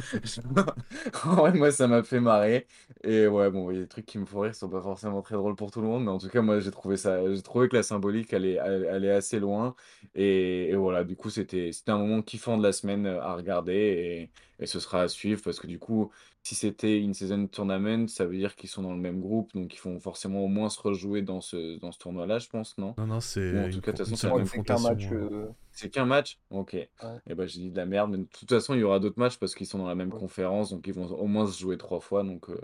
Moi, 1.56 1.72
ça 1.72 1.88
m'a 1.88 2.04
fait 2.04 2.20
marrer. 2.20 2.68
Et 3.04 3.28
ouais, 3.28 3.50
bon, 3.50 3.72
il 3.72 3.76
y 3.76 3.80
a 3.80 3.82
des 3.84 3.88
trucs 3.88 4.06
qui 4.06 4.18
me 4.18 4.26
font 4.26 4.42
rire, 4.42 4.52
qui 4.52 4.60
sont 4.60 4.70
pas 4.70 4.82
forcément 4.82 5.22
très 5.22 5.36
drôles 5.36 5.56
pour 5.56 5.72
tout 5.72 5.82
le 5.82 5.88
monde. 5.88 6.04
Mais 6.04 6.12
en 6.12 6.18
tout 6.18 6.30
cas, 6.30 6.42
moi, 6.42 6.60
j'ai 6.60 6.72
trouvé 6.72 6.98
trouvé 7.44 7.70
que 7.70 7.76
la 7.78 7.84
symbolique, 7.84 8.34
elle 8.34 8.46
est, 8.46 8.56
elle 8.56 9.06
est 9.06 9.12
assez 9.12 9.40
loin. 9.40 9.76
Et, 10.16 10.70
et 10.70 10.76
voilà, 10.76 11.04
du 11.04 11.16
coup, 11.16 11.30
c'était, 11.30 11.72
c'était 11.72 11.92
un 11.92 11.98
moment 11.98 12.22
kiffant 12.22 12.58
de 12.58 12.64
la 12.64 12.74
semaine 12.74 13.06
euh, 13.06 13.22
à 13.22 13.36
regarder. 13.36 13.74
Et, 13.74 14.32
et 14.62 14.68
ce 14.68 14.80
sera 14.80 15.02
à 15.04 15.08
suivre 15.10 15.42
parce 15.44 15.60
que 15.60 15.68
du 15.68 15.80
coup, 15.80 16.12
si 16.44 16.56
c'était 16.56 17.00
une 17.00 17.14
season 17.14 17.48
tournament, 17.48 18.08
ça 18.08 18.26
veut 18.26 18.38
dire 18.38 18.56
qu'ils 18.56 18.70
sont 18.70 18.84
dans 18.84 18.94
le 18.94 19.00
même 19.00 19.20
groupe, 19.22 19.54
donc 19.54 19.76
ils 19.76 19.82
vont 19.82 20.00
forcément 20.00 20.42
au 20.44 20.48
moins 20.48 20.70
se 20.70 20.80
rejouer 20.82 21.22
dans 21.24 21.42
ce, 21.42 21.78
dans 21.80 21.92
ce 21.92 22.00
tournoi-là, 22.00 22.40
je 22.40 22.48
pense, 22.50 22.78
non? 22.78 22.98
Non, 22.98 23.08
non, 23.08 23.20
Ou 23.50 23.64
en 23.64 23.70
c'est 23.70 23.70
tout 23.70 23.82
cas, 23.82 23.92
de 23.92 23.98
toute 23.98 24.06
façon, 24.08 24.16
c'est 24.16 24.30
c'est 24.46 24.62
qu'un 24.62 24.80
match. 24.80 25.10
confrontation. 25.10 25.12
euh. 25.12 25.50
C'est 25.74 25.90
qu'un 25.90 26.06
match? 26.06 26.40
Ok. 26.52 26.76
Et 26.76 26.90
ouais, 27.02 27.22
ben 27.36 27.48
j'ai 27.48 27.60
dit 27.62 27.72
de 27.72 27.78
la 27.78 27.86
merde, 27.86 28.12
mais 28.12 28.18
de 28.20 28.24
toute 28.26 28.50
façon, 28.50 28.74
il 28.74 28.80
y 28.82 28.84
aura 28.84 29.00
d'autres 29.00 29.20
matchs 29.20 29.38
parce 29.38 29.56
qu'ils 29.56 29.68
sont 29.68 29.78
dans 29.80 29.88
la 29.88 29.96
même 29.96 30.12
ouais. 30.12 30.22
conférence, 30.22 30.72
donc 30.72 30.88
ils 30.88 30.94
vont 30.94 31.06
au 31.08 31.28
moins 31.28 31.48
se 31.48 31.60
jouer 31.60 31.78
trois 31.78 32.00
fois. 32.00 32.24
Donc, 32.24 32.50
euh, 32.50 32.58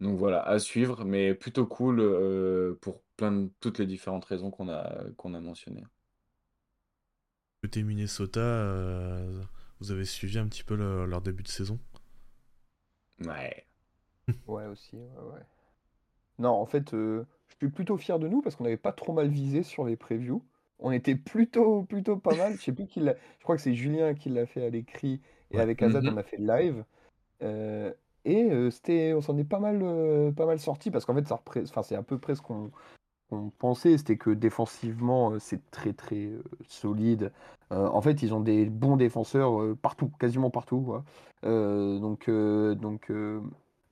donc 0.00 0.18
voilà, 0.18 0.42
à 0.42 0.58
suivre, 0.58 1.04
mais 1.04 1.34
plutôt 1.34 1.66
cool 1.66 2.00
euh, 2.00 2.74
pour 2.80 3.02
plein 3.16 3.32
de 3.32 3.50
toutes 3.60 3.78
les 3.78 3.86
différentes 3.86 4.24
raisons 4.26 4.50
qu'on 4.50 4.68
a, 4.68 5.04
qu'on 5.16 5.34
a 5.34 5.40
mentionnées. 5.40 5.84
Côté 7.62 7.82
Minnesota, 7.82 8.40
euh, 8.40 9.42
vous 9.80 9.92
avez 9.92 10.04
suivi 10.04 10.38
un 10.38 10.46
petit 10.48 10.64
peu 10.64 10.74
le- 10.76 11.06
leur 11.06 11.20
début 11.22 11.42
de 11.42 11.48
saison? 11.48 11.78
Ouais. 13.24 13.64
Ouais, 14.46 14.66
aussi. 14.66 14.96
Ouais, 14.96 15.32
ouais. 15.34 15.42
Non, 16.38 16.50
en 16.50 16.66
fait, 16.66 16.94
euh, 16.94 17.24
je 17.48 17.56
suis 17.56 17.70
plutôt 17.72 17.96
fier 17.96 18.18
de 18.18 18.28
nous 18.28 18.42
parce 18.42 18.56
qu'on 18.56 18.64
n'avait 18.64 18.76
pas 18.76 18.92
trop 18.92 19.12
mal 19.12 19.28
visé 19.28 19.62
sur 19.62 19.84
les 19.84 19.96
previews. 19.96 20.42
On 20.78 20.90
était 20.92 21.14
plutôt, 21.16 21.84
plutôt 21.84 22.16
pas 22.16 22.34
mal. 22.34 22.56
Je 22.58 22.62
sais 22.62 22.72
plus 22.72 22.86
qui 22.86 23.00
l'a. 23.00 23.14
Je 23.38 23.44
crois 23.44 23.56
que 23.56 23.62
c'est 23.62 23.74
Julien 23.74 24.14
qui 24.14 24.28
l'a 24.30 24.46
fait 24.46 24.64
à 24.66 24.70
l'écrit 24.70 25.20
et 25.50 25.56
Ouais. 25.56 25.62
avec 25.62 25.82
Azad, 25.82 26.04
Mhm. 26.04 26.14
on 26.14 26.16
a 26.16 26.22
fait 26.22 26.38
le 26.38 26.46
live. 26.46 26.84
Euh, 27.42 27.92
et 28.24 28.50
euh, 28.50 28.70
c'était, 28.70 29.12
on 29.14 29.20
s'en 29.20 29.36
est 29.38 29.44
pas 29.44 29.60
mal, 29.60 29.80
euh, 29.82 30.32
pas 30.32 30.46
mal 30.46 30.58
sorti 30.58 30.90
parce 30.90 31.04
qu'en 31.04 31.14
fait, 31.14 31.26
ça 31.28 31.36
repré- 31.36 31.62
enfin, 31.68 31.82
c'est 31.82 31.96
à 31.96 32.02
peu 32.02 32.18
près 32.18 32.34
ce 32.34 32.42
qu'on 32.42 32.70
qu'on 33.42 33.50
pensait. 33.58 33.98
C'était 33.98 34.16
que 34.16 34.30
défensivement, 34.30 35.32
euh, 35.32 35.38
c'est 35.38 35.70
très, 35.70 35.92
très 35.92 36.26
euh, 36.26 36.42
solide. 36.68 37.32
Euh, 37.72 37.88
en 37.88 38.00
fait, 38.00 38.22
ils 38.22 38.34
ont 38.34 38.40
des 38.40 38.66
bons 38.66 38.96
défenseurs 38.96 39.76
partout, 39.78 40.10
quasiment 40.18 40.50
partout. 40.50 40.80
quoi. 40.80 41.04
Donc, 41.42 42.30
donc, 42.30 43.10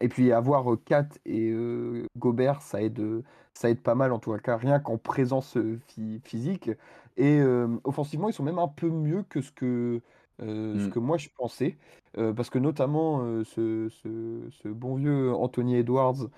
et 0.00 0.08
puis 0.08 0.32
avoir 0.32 0.64
Kat 0.84 1.08
et 1.26 1.50
euh, 1.50 2.04
Gobert, 2.18 2.60
ça 2.62 2.82
aide, 2.82 3.22
ça 3.54 3.70
aide 3.70 3.80
pas 3.80 3.94
mal 3.94 4.12
en 4.12 4.18
tout 4.18 4.36
cas, 4.38 4.56
rien 4.56 4.78
qu'en 4.80 4.98
présence 4.98 5.56
phy- 5.88 6.20
physique. 6.24 6.70
Et 7.16 7.40
euh, 7.40 7.68
offensivement, 7.84 8.28
ils 8.28 8.32
sont 8.32 8.42
même 8.42 8.58
un 8.58 8.68
peu 8.68 8.88
mieux 8.88 9.22
que 9.22 9.40
ce 9.40 9.52
que, 9.52 10.00
euh, 10.42 10.78
ce 10.78 10.88
Mm. 10.88 10.90
que 10.90 10.98
moi 10.98 11.18
je 11.18 11.28
pensais. 11.36 11.76
Parce 12.14 12.50
que 12.50 12.58
notamment 12.58 13.20
ce, 13.44 13.88
ce- 13.88 14.48
ce 14.50 14.68
bon 14.68 14.96
vieux 14.96 15.32
Anthony 15.32 15.76
Edwards, 15.76 16.28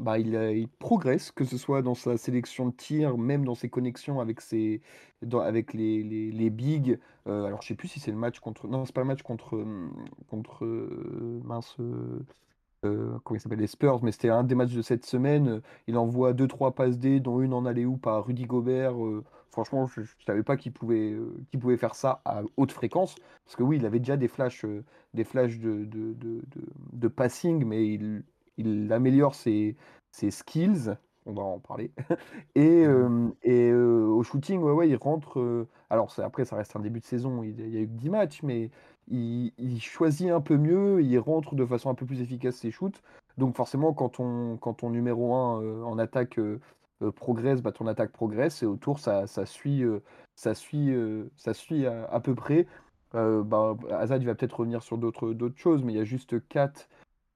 bah, 0.00 0.18
il, 0.18 0.36
a- 0.36 0.52
il 0.52 0.68
progresse, 0.68 1.30
que 1.32 1.44
ce 1.44 1.58
soit 1.58 1.82
dans 1.82 1.94
sa 1.94 2.16
sélection 2.16 2.66
de 2.68 2.72
tir, 2.74 3.18
même 3.18 3.44
dans 3.44 3.54
ses 3.54 3.68
connexions 3.70 4.20
avec, 4.20 4.40
ses, 4.40 4.80
avec 5.32 5.74
les, 5.74 6.02
les, 6.02 6.50
bigs. 6.50 6.98
Euh, 7.28 7.44
alors, 7.44 7.62
je 7.62 7.68
sais 7.68 7.74
plus 7.74 7.88
si 7.88 8.00
c'est 8.00 8.10
le 8.10 8.16
match 8.16 8.40
contre. 8.40 8.66
Non, 8.68 8.84
c'est 8.86 8.94
pas 8.94 9.02
le 9.02 9.06
match 9.08 9.22
contre. 9.22 9.54
hum, 9.58 9.92
contre 10.28 10.64
euh, 10.64 11.40
mince. 11.44 11.76
euh, 11.80 12.20
euh, 12.84 13.18
comment 13.24 13.36
il 13.36 13.40
s'appelle, 13.40 13.58
les 13.58 13.66
Spurs, 13.66 14.02
mais 14.02 14.12
c'était 14.12 14.30
un 14.30 14.42
des 14.44 14.54
matchs 14.54 14.72
de 14.72 14.82
cette 14.82 15.04
semaine. 15.04 15.48
Euh, 15.48 15.60
Il 15.86 15.96
envoie 15.98 16.32
deux 16.32 16.48
trois 16.48 16.74
passes 16.74 16.98
D, 16.98 17.20
dont 17.20 17.40
une 17.42 17.52
en 17.52 17.66
alley-oop 17.66 18.06
à 18.06 18.18
Rudy 18.20 18.44
Gobert. 18.46 19.02
Euh, 19.04 19.22
franchement, 19.50 19.86
je 19.86 20.00
ne 20.02 20.06
savais 20.26 20.42
pas 20.42 20.56
qu'il 20.56 20.72
pouvait, 20.72 21.12
euh, 21.12 21.34
qu'il 21.50 21.60
pouvait 21.60 21.76
faire 21.76 21.94
ça 21.94 22.22
à 22.24 22.42
haute 22.56 22.72
fréquence. 22.72 23.16
Parce 23.44 23.56
que 23.56 23.62
oui, 23.62 23.76
il 23.76 23.84
avait 23.86 23.98
déjà 23.98 24.16
des 24.16 24.28
flashs, 24.28 24.64
euh, 24.64 24.82
des 25.14 25.24
flashs 25.24 25.58
de, 25.58 25.84
de, 25.84 26.14
de- 26.14 26.42
de 26.92 27.08
passing, 27.08 27.64
mais 27.66 27.86
il, 27.86 28.22
il 28.56 28.92
améliore 28.92 29.34
ses, 29.34 29.76
ses 30.12 30.30
skills. 30.30 30.96
On 31.26 31.32
va 31.34 31.42
en 31.42 31.58
parler. 31.58 31.92
Et, 32.54 32.84
euh, 32.86 33.28
et 33.42 33.70
euh, 33.70 34.06
au 34.06 34.22
shooting, 34.22 34.60
ouais, 34.62 34.72
ouais, 34.72 34.88
il 34.88 34.96
rentre. 34.96 35.38
euh, 35.38 35.68
alors, 35.90 36.12
après, 36.18 36.44
ça 36.46 36.56
reste 36.56 36.74
un 36.76 36.80
début 36.80 37.00
de 37.00 37.04
saison, 37.04 37.42
il, 37.42 37.60
il 37.60 37.74
y 37.74 37.76
a 37.76 37.80
eu 37.80 37.86
que 37.86 37.92
10 37.92 38.10
matchs, 38.10 38.42
mais 38.42 38.70
il, 39.08 39.52
il 39.58 39.80
choisit 39.82 40.30
un 40.30 40.40
peu 40.40 40.56
mieux, 40.56 41.02
il 41.02 41.18
rentre 41.18 41.54
de 41.54 41.64
façon 41.66 41.90
un 41.90 41.94
peu 41.94 42.06
plus 42.06 42.20
efficace 42.22 42.56
ses 42.56 42.70
shoots. 42.70 43.02
Donc, 43.38 43.54
forcément, 43.56 43.92
quand 43.92 44.08
ton, 44.10 44.56
quand 44.56 44.74
ton 44.74 44.90
numéro 44.90 45.34
un 45.34 45.62
euh, 45.62 45.82
en 45.84 45.98
attaque 45.98 46.38
euh, 46.38 46.58
progresse, 47.16 47.60
bah, 47.62 47.72
ton 47.72 47.86
attaque 47.86 48.12
progresse, 48.12 48.62
et 48.62 48.66
autour, 48.66 48.98
ça, 48.98 49.26
ça 49.26 49.44
suit, 49.46 49.84
ça 50.36 50.54
suit, 50.54 50.92
ça 51.36 51.54
suit 51.54 51.86
à, 51.86 52.04
à 52.10 52.20
peu 52.20 52.34
près. 52.34 52.66
Bah, 53.12 53.76
Hazard, 53.90 54.18
il 54.18 54.26
va 54.26 54.34
peut-être 54.34 54.60
revenir 54.60 54.82
sur 54.82 54.98
d'autres 54.98 55.32
d'autres 55.32 55.58
choses, 55.58 55.82
mais 55.82 55.92
il 55.92 55.96
y 55.96 56.00
a 56.00 56.04
juste 56.04 56.46
4 56.48 56.88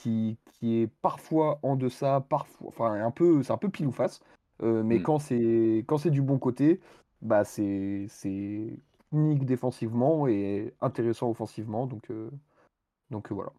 qui, 0.04 0.38
qui 0.52 0.80
est 0.82 0.87
parfois 1.02 1.58
en 1.62 1.76
deçà, 1.76 2.20
parfois, 2.28 2.68
enfin, 2.68 2.92
un 3.04 3.11
peu, 3.11 3.42
c'est 3.42 3.52
un 3.52 3.58
peu 3.58 3.70
pile 3.70 3.87
ou 3.88 3.92
face. 3.92 4.20
Euh, 4.62 4.82
mais 4.84 5.00
Mm. 5.00 5.02
quand 5.02 5.18
c'est 5.18 5.84
quand 5.88 5.99
c'est 5.99 6.11
du 6.11 6.23
bon 6.23 6.38
côté, 6.38 6.80
bah 7.23 7.44
c'est 7.44 8.06
c'est 8.08 8.78
unique 9.12 9.44
défensivement 9.46 10.28
et 10.28 10.75
intéressant 10.80 11.30
offensivement. 11.30 11.87
Donc, 11.87 12.11
euh, 12.11 12.30
donc 13.11 13.32
voilà. 13.32 13.52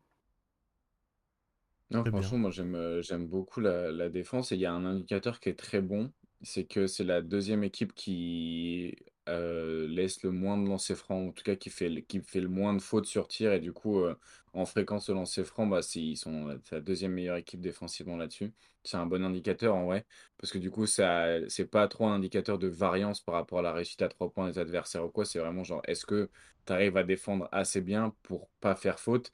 Non, 1.91 2.05
franchement, 2.05 2.37
moi 2.39 2.51
j'aime 2.51 2.75
euh, 2.75 3.01
j'aime 3.01 3.27
beaucoup 3.27 3.59
la, 3.61 3.91
la 3.91 4.09
défense 4.09 4.51
et 4.51 4.55
il 4.55 4.61
y 4.61 4.65
a 4.65 4.73
un 4.73 4.85
indicateur 4.85 5.39
qui 5.39 5.49
est 5.49 5.55
très 5.59 5.81
bon, 5.81 6.11
c'est 6.41 6.65
que 6.65 6.87
c'est 6.87 7.03
la 7.03 7.21
deuxième 7.21 7.63
équipe 7.63 7.93
qui 7.93 8.95
euh, 9.29 9.87
laisse 9.87 10.23
le 10.23 10.31
moins 10.31 10.57
de 10.57 10.67
lancers 10.67 10.97
francs, 10.97 11.29
en 11.29 11.31
tout 11.31 11.43
cas 11.43 11.55
qui 11.55 11.69
fait, 11.69 11.89
le- 11.89 12.01
qui 12.01 12.21
fait 12.21 12.41
le 12.41 12.47
moins 12.49 12.73
de 12.73 12.81
fautes 12.81 13.05
sur 13.05 13.27
tir 13.27 13.53
et 13.53 13.59
du 13.59 13.71
coup 13.71 13.99
euh, 13.99 14.15
en 14.55 14.65
fréquence 14.65 15.07
de 15.07 15.13
lancers 15.13 15.45
francs, 15.45 15.69
bah, 15.69 15.81
c'est- 15.81 16.01
ils 16.01 16.17
sont 16.17 16.47
la, 16.71 16.79
deuxième 16.81 17.13
meilleure 17.13 17.37
équipe 17.37 17.61
défensivement 17.61 18.17
là-dessus. 18.17 18.53
C'est 18.83 18.97
un 18.97 19.05
bon 19.05 19.23
indicateur 19.23 19.75
en 19.75 19.85
vrai, 19.85 20.05
parce 20.37 20.51
que 20.51 20.57
du 20.59 20.71
coup 20.71 20.85
ça 20.87 21.27
c'est 21.49 21.65
pas 21.69 21.87
trop 21.87 22.07
un 22.07 22.15
indicateur 22.15 22.57
de 22.59 22.67
variance 22.67 23.21
par 23.21 23.35
rapport 23.35 23.59
à 23.59 23.61
la 23.61 23.73
réussite 23.73 24.01
à 24.01 24.07
trois 24.09 24.31
points 24.31 24.49
des 24.49 24.59
adversaires 24.59 25.05
ou 25.05 25.09
quoi, 25.09 25.25
c'est 25.25 25.39
vraiment 25.39 25.63
genre 25.63 25.81
est-ce 25.87 26.05
que 26.05 26.29
tu 26.65 26.73
arrives 26.73 26.97
à 26.97 27.03
défendre 27.03 27.49
assez 27.51 27.81
bien 27.81 28.15
pour 28.23 28.49
pas 28.61 28.75
faire 28.75 28.99
faute? 28.99 29.31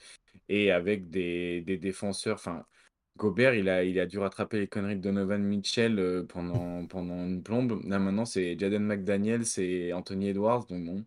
Et 0.49 0.71
avec 0.71 1.09
des, 1.09 1.61
des 1.61 1.77
défenseurs. 1.77 2.35
Enfin, 2.35 2.65
Gobert, 3.17 3.53
il 3.55 3.69
a, 3.69 3.83
il 3.83 3.99
a 3.99 4.05
dû 4.05 4.17
rattraper 4.19 4.59
les 4.59 4.67
conneries 4.67 4.95
de 4.97 5.01
Donovan 5.01 5.41
Mitchell 5.43 5.99
euh, 5.99 6.23
pendant, 6.25 6.85
pendant 6.87 7.25
une 7.25 7.43
plombe. 7.43 7.81
Là, 7.85 7.99
maintenant, 7.99 8.25
c'est 8.25 8.57
Jaden 8.57 8.83
McDaniel, 8.83 9.45
c'est 9.45 9.93
Anthony 9.93 10.29
Edwards. 10.29 10.65
Donc, 10.67 10.85
bon, 10.85 11.05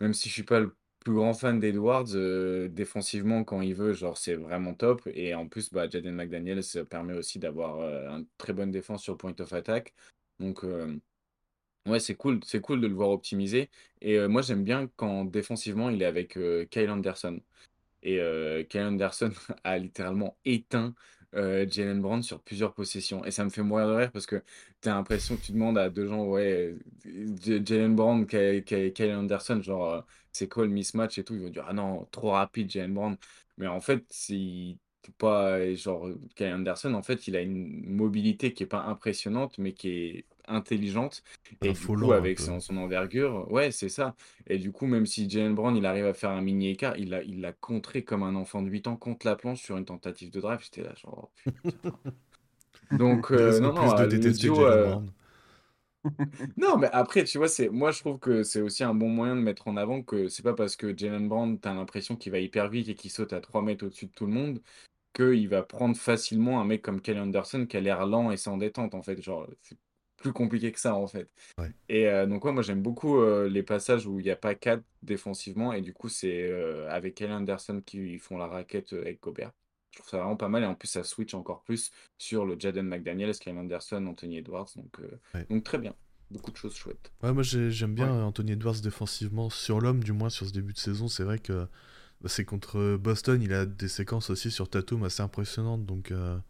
même 0.00 0.14
si 0.14 0.28
je 0.28 0.34
suis 0.34 0.42
pas 0.44 0.60
le 0.60 0.76
plus 1.04 1.14
grand 1.14 1.34
fan 1.34 1.58
d'Edwards, 1.60 2.08
défensivement, 2.70 3.44
quand 3.44 3.60
il 3.60 3.74
veut, 3.74 3.92
genre, 3.92 4.16
c'est 4.18 4.34
vraiment 4.34 4.74
top. 4.74 5.02
Et 5.14 5.34
en 5.34 5.48
plus, 5.48 5.70
bah, 5.72 5.88
Jaden 5.88 6.14
McDaniel, 6.14 6.62
ça 6.62 6.84
permet 6.84 7.14
aussi 7.14 7.38
d'avoir 7.38 7.80
une 8.16 8.26
très 8.38 8.52
bonne 8.52 8.70
défense 8.70 9.02
sur 9.02 9.16
point 9.16 9.34
of 9.38 9.52
attack. 9.52 9.94
Donc, 10.38 10.64
ouais, 11.86 12.00
c'est 12.00 12.14
cool. 12.14 12.40
C'est 12.44 12.60
cool 12.60 12.80
de 12.80 12.86
le 12.86 12.94
voir 12.94 13.10
optimiser. 13.10 13.70
Et 14.00 14.26
moi, 14.28 14.42
j'aime 14.42 14.64
bien 14.64 14.88
quand 14.96 15.24
défensivement, 15.24 15.90
il 15.90 16.02
est 16.02 16.06
avec 16.06 16.38
Kyle 16.70 16.90
Anderson. 16.90 17.40
Et 18.02 18.18
Kyle 18.68 18.82
Anderson 18.82 19.30
a 19.64 19.78
littéralement 19.78 20.36
éteint 20.44 20.94
euh, 21.34 21.66
Jalen 21.68 22.00
Brown 22.00 22.22
sur 22.22 22.40
plusieurs 22.42 22.74
possessions. 22.74 23.24
Et 23.24 23.30
ça 23.30 23.44
me 23.44 23.50
fait 23.50 23.62
mourir 23.62 23.88
de 23.88 23.92
rire 23.94 24.12
parce 24.12 24.26
que 24.26 24.42
tu 24.80 24.88
as 24.88 24.94
l'impression 24.94 25.36
que 25.36 25.42
tu 25.42 25.52
demandes 25.52 25.78
à 25.78 25.90
deux 25.90 26.06
gens, 26.06 26.24
ouais, 26.26 26.74
Jalen 27.04 27.94
Brown, 27.96 28.26
Ky- 28.26 28.62
Ky- 28.64 28.92
Kyle 28.92 29.12
Anderson, 29.12 29.60
genre, 29.62 29.94
euh, 29.94 30.00
c'est 30.32 30.48
quoi 30.48 30.64
le 30.64 30.70
mismatch 30.72 31.18
et 31.18 31.24
tout? 31.24 31.34
Ils 31.34 31.42
vont 31.42 31.50
dire, 31.50 31.64
ah 31.68 31.72
non, 31.72 32.06
trop 32.10 32.30
rapide, 32.30 32.70
Jalen 32.70 32.94
Brown. 32.94 33.16
Mais 33.58 33.66
en 33.66 33.80
fait, 33.80 34.04
c'est 34.10 34.76
pas, 35.18 35.74
genre, 35.74 36.08
Kyle 36.36 36.46
Anderson, 36.52 36.94
en 36.94 37.02
fait, 37.02 37.26
il 37.28 37.36
a 37.36 37.40
une 37.40 37.84
mobilité 37.86 38.52
qui 38.52 38.62
est 38.62 38.66
pas 38.66 38.82
impressionnante, 38.84 39.58
mais 39.58 39.72
qui 39.72 39.88
est 39.90 40.26
intelligente. 40.48 41.22
Et 41.62 41.72
du 41.72 41.86
coup, 41.86 42.12
avec 42.12 42.40
son, 42.40 42.60
son 42.60 42.76
envergure, 42.76 43.50
ouais, 43.50 43.70
c'est 43.70 43.88
ça. 43.88 44.14
Et 44.46 44.58
du 44.58 44.72
coup, 44.72 44.86
même 44.86 45.06
si 45.06 45.28
Jalen 45.28 45.54
Brown, 45.54 45.76
il 45.76 45.86
arrive 45.86 46.06
à 46.06 46.14
faire 46.14 46.30
un 46.30 46.40
mini 46.40 46.70
écart, 46.70 46.96
il 46.98 47.10
l'a 47.10 47.22
il 47.22 47.40
l'a 47.40 47.52
contré 47.52 48.02
comme 48.02 48.22
un 48.22 48.34
enfant 48.34 48.62
de 48.62 48.68
8 48.68 48.88
ans 48.88 48.96
contre 48.96 49.26
la 49.26 49.36
planche 49.36 49.62
sur 49.62 49.76
une 49.76 49.84
tentative 49.84 50.30
de 50.30 50.40
drive. 50.40 50.60
J'étais 50.62 50.82
là, 50.82 50.94
genre, 50.94 51.30
oh, 51.46 51.50
putain. 51.70 51.92
Donc, 52.92 53.30
euh, 53.32 53.58
non, 53.60 53.72
non, 53.72 53.94
plus 53.94 54.18
de 54.18 54.28
euh, 54.28 54.32
duo. 54.32 54.66
Euh. 54.66 54.96
Non, 56.56 56.78
mais 56.78 56.88
après, 56.92 57.22
tu 57.22 57.38
vois, 57.38 57.46
c'est 57.46 57.68
moi, 57.68 57.92
je 57.92 58.00
trouve 58.00 58.18
que 58.18 58.42
c'est 58.42 58.60
aussi 58.60 58.82
un 58.82 58.92
bon 58.92 59.08
moyen 59.08 59.36
de 59.36 59.40
mettre 59.40 59.68
en 59.68 59.76
avant 59.76 60.02
que 60.02 60.26
c'est 60.26 60.42
pas 60.42 60.52
parce 60.52 60.74
que 60.74 60.96
Jalen 60.96 61.28
Brown, 61.28 61.60
t'as 61.60 61.74
l'impression 61.74 62.16
qu'il 62.16 62.32
va 62.32 62.40
hyper 62.40 62.68
vite 62.68 62.88
et 62.88 62.96
qu'il 62.96 63.12
saute 63.12 63.32
à 63.32 63.40
3 63.40 63.62
mètres 63.62 63.86
au-dessus 63.86 64.06
de 64.06 64.10
tout 64.10 64.26
le 64.26 64.32
monde 64.32 64.60
qu'il 65.12 65.48
va 65.48 65.62
prendre 65.62 65.96
facilement 65.96 66.60
un 66.60 66.64
mec 66.64 66.82
comme 66.82 67.00
Kelly 67.00 67.20
Anderson 67.20 67.66
qui 67.66 67.76
a 67.76 67.80
l'air 67.80 68.06
lent 68.06 68.30
et 68.30 68.36
sans 68.36 68.56
détente, 68.56 68.94
en 68.94 69.02
fait. 69.02 69.20
Genre, 69.22 69.46
plus 70.22 70.32
compliqué 70.32 70.72
que 70.72 70.80
ça, 70.80 70.94
en 70.94 71.06
fait. 71.06 71.28
Ouais. 71.58 71.72
Et 71.88 72.08
euh, 72.08 72.26
donc, 72.26 72.44
ouais, 72.44 72.52
moi, 72.52 72.62
j'aime 72.62 72.82
beaucoup 72.82 73.18
euh, 73.20 73.48
les 73.48 73.62
passages 73.62 74.06
où 74.06 74.20
il 74.20 74.24
n'y 74.24 74.30
a 74.30 74.36
pas 74.36 74.54
4 74.54 74.82
défensivement. 75.02 75.72
Et 75.72 75.82
du 75.82 75.92
coup, 75.92 76.08
c'est 76.08 76.50
euh, 76.50 76.88
avec 76.90 77.16
Kelly 77.16 77.32
Anderson 77.32 77.82
qui 77.84 78.18
font 78.18 78.38
la 78.38 78.46
raquette 78.46 78.92
avec 78.94 79.20
Gobert. 79.22 79.52
Je 79.90 79.98
trouve 79.98 80.10
ça 80.10 80.18
vraiment 80.18 80.36
pas 80.36 80.48
mal. 80.48 80.62
Et 80.62 80.66
en 80.66 80.74
plus, 80.74 80.88
ça 80.88 81.04
switch 81.04 81.34
encore 81.34 81.62
plus 81.64 81.90
sur 82.18 82.46
le 82.46 82.56
Jaden 82.58 82.86
McDaniels, 82.86 83.36
Kelly 83.38 83.58
Anderson, 83.58 84.06
Anthony 84.06 84.38
Edwards. 84.38 84.68
Donc, 84.76 84.98
Ouais. 85.34 85.46
donc 85.50 85.64
très 85.64 85.78
bien. 85.78 85.94
Beaucoup 86.30 86.50
de 86.50 86.56
choses 86.56 86.74
chouettes. 86.74 87.12
Ouais, 87.22 87.32
moi 87.34 87.42
j'ai- 87.42 87.70
j'aime 87.70 87.94
bien. 87.94 88.10
Anthony 88.24 88.52
Edwards 88.52 88.80
défensivement 88.80 89.50
sur 89.50 89.80
l'homme, 89.80 90.02
du 90.02 90.12
moins 90.12 90.30
sur 90.30 90.46
ce 90.46 90.52
début 90.52 90.72
de 90.72 90.78
saison. 90.78 91.08
C'est 91.08 91.24
vrai 91.24 91.38
que 91.38 91.66
bah, 92.22 92.28
c'est 92.28 92.44
contre 92.46 92.96
Boston, 92.96 93.42
il 93.42 93.52
a 93.52 93.66
des 93.66 93.88
séquences 93.88 94.30
aussi 94.30 94.50
sur 94.50 94.70
Tatum 94.70 95.04
assez 95.04 95.22
impressionnantes. 95.22 95.84
Donc, 95.84 96.10
donc 96.10 96.42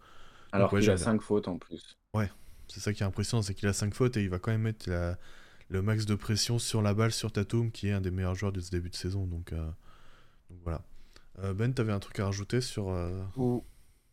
Alors 0.53 0.73
ouais, 0.73 0.81
qu'il 0.81 0.89
a 0.91 0.97
j'aime 0.97 0.99
bien. 0.99 1.05
5 1.05 1.21
fautes 1.21 1.49
en 1.49 1.59
plus. 1.59 1.99
Ouais, 2.15 2.31
c'est 2.73 2.81
ça 2.81 2.93
qui 2.93 3.03
est 3.03 3.07
impressionnant, 3.07 3.43
c'est 3.43 3.55
qu'il 3.55 3.69
a 3.69 3.73
5 3.73 3.95
fautes 3.95 4.17
et 4.17 4.23
il 4.23 4.29
va 4.31 4.39
quand 4.39 4.51
même 4.51 4.63
mettre 4.63 4.91
le 5.69 5.83
max 5.83 6.07
de 6.07 6.15
pression 6.15 6.59
sur 6.59 6.83
la 6.83 6.95
balle 6.95 7.13
sur 7.13 7.33
Tatum, 7.33 7.71
qui 7.71 7.89
est 7.89 7.93
un 7.93 8.01
des 8.01 8.11
meilleurs 8.11 8.35
joueurs 8.35 8.53
de 8.53 8.61
ce 8.61 8.71
début 8.71 8.91
de 8.91 8.95
saison. 8.97 9.27
Donc, 9.27 9.53
euh, 9.53 9.71
voilà. 10.65 10.83
Euh, 11.39 11.55
ben, 11.55 11.73
t'avais 11.73 11.93
un 11.93 11.99
truc 11.99 12.19
à 12.21 12.27
rajouter 12.27 12.61
sur. 12.61 12.91
euh, 12.91 13.23
Ou- 13.37 13.65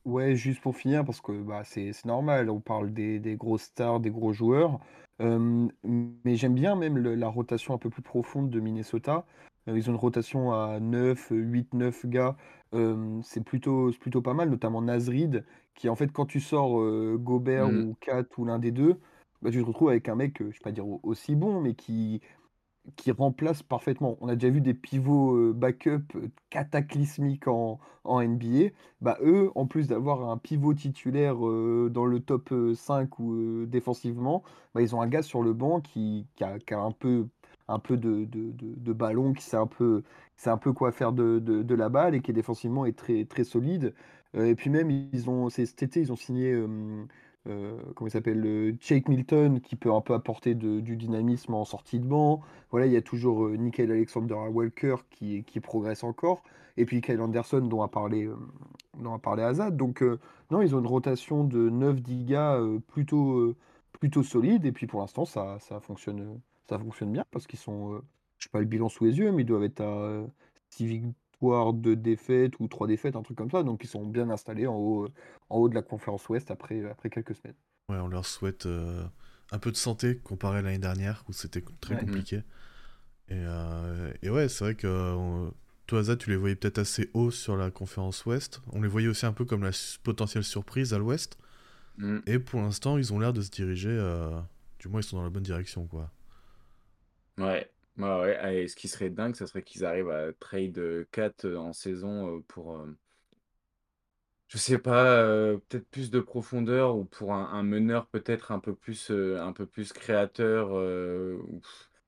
Ouais, 0.06 0.36
juste 0.36 0.62
pour 0.62 0.76
finir, 0.78 1.04
parce 1.06 1.20
que 1.22 1.34
bah, 1.44 1.64
c'est 1.66 1.92
normal, 2.06 2.50
on 2.50 2.62
parle 2.62 2.94
des, 2.94 3.20
des 3.20 3.38
stars, 3.58 4.00
des 4.00 4.10
gros 4.10 4.32
joueurs. 4.34 4.80
Mais 5.20 6.36
j'aime 6.36 6.56
bien 6.56 6.76
même 6.76 6.98
la 6.98 7.28
rotation 7.28 7.74
un 7.74 7.78
peu 7.78 7.90
plus 7.90 8.02
profonde 8.02 8.50
de 8.50 8.60
Minnesota. 8.62 9.26
Euh, 9.70 9.78
ils 9.78 9.90
ont 9.90 9.94
une 9.94 10.00
rotation 10.00 10.52
à 10.54 10.80
9, 10.80 11.28
8, 11.32 11.74
9 11.74 12.06
gars. 12.06 12.36
Euh, 12.74 13.20
c'est 13.24 13.44
plutôt, 13.44 13.92
plutôt 14.00 14.22
pas 14.22 14.34
mal, 14.34 14.50
notamment 14.50 14.82
Nasrid, 14.82 15.46
qui 15.76 15.90
en 15.90 15.96
fait, 15.96 16.12
quand 16.12 16.26
tu 16.26 16.40
sors 16.40 16.80
euh, 16.82 17.18
Gobert 17.20 17.72
Mhm. 17.72 17.74
ou 17.74 17.96
Kat 18.02 18.26
ou 18.38 18.46
l'un 18.46 18.60
des 18.60 18.72
deux, 18.72 19.00
bah, 19.42 19.52
tu 19.52 19.60
te 19.62 19.66
retrouves 19.66 19.90
avec 19.90 20.10
un 20.10 20.16
mec, 20.16 20.42
euh, 20.42 20.52
je 20.52 20.58
vais 20.60 20.64
pas 20.64 20.72
dire 20.72 20.88
au- 20.88 21.00
aussi 21.04 21.36
bon, 21.36 21.62
mais 21.62 21.74
qui, 21.76 22.22
qui 22.96 23.12
remplace 23.12 23.64
parfaitement. 23.64 24.18
On 24.22 24.28
a 24.30 24.36
déjà 24.36 24.52
vu 24.52 24.62
des 24.62 24.74
pivots 24.74 25.54
backup 25.54 26.04
cataclysmiques 26.50 27.48
en, 27.48 27.80
en 28.04 28.22
NBA. 28.22 28.72
Bah, 29.02 29.18
eux, 29.22 29.52
en 29.56 29.68
plus 29.68 29.88
d'avoir 29.88 30.30
un 30.30 30.38
pivot 30.38 30.74
titulaire 30.74 31.36
dans 31.38 32.06
le 32.06 32.20
top 32.20 32.52
euh, 32.52 32.74
5 32.76 33.20
ou 33.20 33.66
défensivement, 33.68 34.44
bah, 34.74 34.82
ils 34.82 34.96
ont 34.96 35.02
un 35.02 35.08
gars 35.08 35.22
sur 35.24 35.44
le 35.44 35.54
banc 35.54 35.82
qui, 35.82 36.28
qui 36.36 36.44
a, 36.44 36.60
qui 36.60 36.74
a 36.74 36.80
un 36.80 36.92
peu, 36.92 37.28
un 37.70 37.80
peu 37.80 37.98
de, 37.98 38.26
de, 38.26 38.52
de- 38.54 38.94
ballon, 38.94 39.34
qui 39.34 39.44
sait 39.44 39.58
un 39.58 39.68
peu, 39.68 40.04
sait 40.38 40.50
un 40.50 40.58
peu 40.58 40.74
quoi 40.74 40.92
faire 40.92 41.14
de, 41.14 41.74
la 41.76 41.90
balle 41.90 42.16
et 42.16 42.22
qui 42.22 42.34
défensivement 42.34 42.86
est 42.86 42.98
très, 42.98 43.26
très 43.26 43.44
solide. 43.44 43.94
Euh, 44.36 44.46
et 44.46 44.56
puis 44.56 44.70
même, 44.70 44.90
ils 44.92 45.30
ont, 45.30 45.50
c'est 45.50 45.66
cet 45.66 45.84
été, 45.84 46.02
ils 46.02 46.12
ont 46.12 46.16
signé 46.16 46.52
euh, 46.52 47.06
euh, 47.48 47.78
comment 47.96 48.08
il 48.08 48.12
s'appelle, 48.12 48.40
le 48.40 48.76
Jake 48.80 49.08
Milton, 49.08 49.62
qui 49.62 49.76
peut 49.76 49.94
un 49.94 50.02
peu 50.02 50.14
apporter 50.14 50.56
du 50.56 50.98
dynamisme 50.98 51.54
en 51.54 51.66
sortie 51.66 52.00
de 52.00 52.06
banc. 52.06 52.42
Voilà, 52.72 52.86
il 52.88 52.94
y 52.94 52.98
a 52.98 53.02
toujours 53.02 53.46
euh, 53.46 53.56
Nickel 53.56 53.92
Alexander-Walker 53.92 54.96
qui, 55.12 55.44
qui 55.44 55.60
progresse 55.60 56.04
encore. 56.04 56.44
Et 56.78 56.86
puis 56.86 57.02
Kyle 57.02 57.22
Anderson, 57.22 57.62
dont 57.62 57.82
a 57.84 57.88
parlé, 57.88 58.30
dont 58.98 59.14
a 59.14 59.20
parlé 59.20 59.44
Azad. 59.44 59.76
Donc, 59.76 60.02
non, 60.52 60.62
ils 60.62 60.76
ont 60.76 60.80
une 60.80 60.88
rotation 60.88 61.44
de 61.44 61.70
9-10 61.70 62.26
gars 62.26 62.60
plutôt, 62.88 63.54
plutôt 64.00 64.24
solide. 64.24 64.66
Et 64.66 64.72
puis 64.72 64.88
pour 64.88 65.02
l'instant, 65.02 65.26
ça, 65.26 65.58
ça 65.60 65.80
fonctionne, 65.82 66.40
ça 66.70 66.80
fonctionne 66.80 67.12
bien 67.12 67.26
parce 67.32 67.48
qu'ils 67.48 67.60
sont, 67.60 67.94
euh, 67.96 68.00
je 68.38 68.44
sais 68.46 68.50
pas 68.50 68.60
le 68.60 68.66
bilan 68.66 68.90
sous 68.90 69.06
les 69.06 69.18
yeux, 69.18 69.32
mais 69.32 69.44
ils 69.44 69.46
doivent 69.46 69.64
être 69.64 69.82
à 69.82 70.26
6 70.70 70.86
victoires, 70.88 71.74
2 71.74 71.96
défaites 71.96 72.60
ou 72.60 72.68
3 72.68 72.88
défaites, 72.88 73.16
un 73.16 73.24
truc 73.24 73.38
comme 73.38 73.52
ça. 73.52 73.64
Donc, 73.64 73.84
ils 73.84 73.88
sont 73.88 74.06
bien 74.06 74.30
installés 74.30 74.68
en 74.68 74.76
haut, 74.76 75.06
euh, 75.06 75.10
en 75.50 75.58
haut 75.58 75.70
de 75.70 75.76
la 75.76 75.82
conférence 75.82 76.28
Ouest 76.30 76.52
après, 76.52 76.86
après 76.90 77.10
quelques 77.10 77.36
semaines. 77.36 77.56
Ouais, 77.90 77.98
on 77.98 78.08
leur 78.08 78.26
souhaite 78.26 78.66
euh, 78.68 79.04
un 79.52 79.60
peu 79.60 79.72
de 79.72 79.78
santé 79.78 80.18
comparé 80.18 80.60
à 80.60 80.62
l'année 80.62 80.78
dernière 80.80 81.24
où 81.28 81.34
c'était 81.34 81.64
très 81.82 81.96
Ouais. 81.96 82.02
compliqué. 82.02 82.44
Et, 83.30 83.34
euh, 83.36 84.12
et 84.22 84.30
ouais, 84.30 84.48
c'est 84.50 84.64
vrai 84.64 84.76
que 84.76 84.88
euh, 84.88 85.50
toi, 85.88 86.04
tu 86.16 86.30
les 86.30 86.36
voyais 86.36 86.56
peut-être 86.56 86.78
assez 86.80 87.10
haut 87.14 87.32
sur 87.32 87.58
la 87.58 87.72
conférence 87.72 88.26
Ouest. 88.26 88.62
On 88.74 88.82
les 88.82 88.88
voyait 88.88 89.08
aussi 89.08 89.26
un 89.26 89.34
peu 89.34 89.46
comme 89.46 89.64
la 89.64 89.72
potentielle 90.04 90.44
surprise 90.44 90.94
à 90.94 91.00
l'Ouest. 91.00 91.38
Mhm. 91.98 92.22
Et 92.28 92.40
pour 92.40 92.62
l'instant, 92.62 92.98
ils 92.98 93.14
ont 93.14 93.20
l'air 93.20 93.34
de 93.34 93.42
se 93.42 93.50
diriger. 93.50 93.90
euh, 93.90 94.40
du 94.80 94.88
moins, 94.88 95.02
ils 95.02 95.04
sont 95.04 95.18
dans 95.18 95.24
la 95.24 95.30
bonne 95.30 95.44
direction, 95.44 95.86
quoi. 95.88 96.12
Ouais, 97.40 97.72
ouais, 97.98 98.20
ouais. 98.22 98.64
Et 98.64 98.68
ce 98.68 98.76
qui 98.76 98.88
serait 98.88 99.10
dingue, 99.10 99.36
ça 99.36 99.48
serait 99.48 99.64
qu'ils 99.64 99.84
arrivent 99.86 100.10
à 100.12 100.32
trade 100.34 101.08
4 101.12 101.48
en 101.56 101.74
saison 101.74 102.42
pour, 102.48 102.86
je 104.48 104.58
sais 104.58 104.80
pas, 104.80 105.24
peut-être 105.70 105.88
plus 105.90 106.10
de 106.12 106.20
profondeur 106.20 106.98
ou 106.98 107.06
pour 107.06 107.34
un, 107.34 107.64
meneur 107.64 108.08
peut-être 108.08 108.52
un 108.52 108.60
peu 108.60 108.76
plus, 108.76 109.12
un 109.12 109.54
peu 109.54 109.66
plus 109.66 109.94
créateur, 109.94 110.70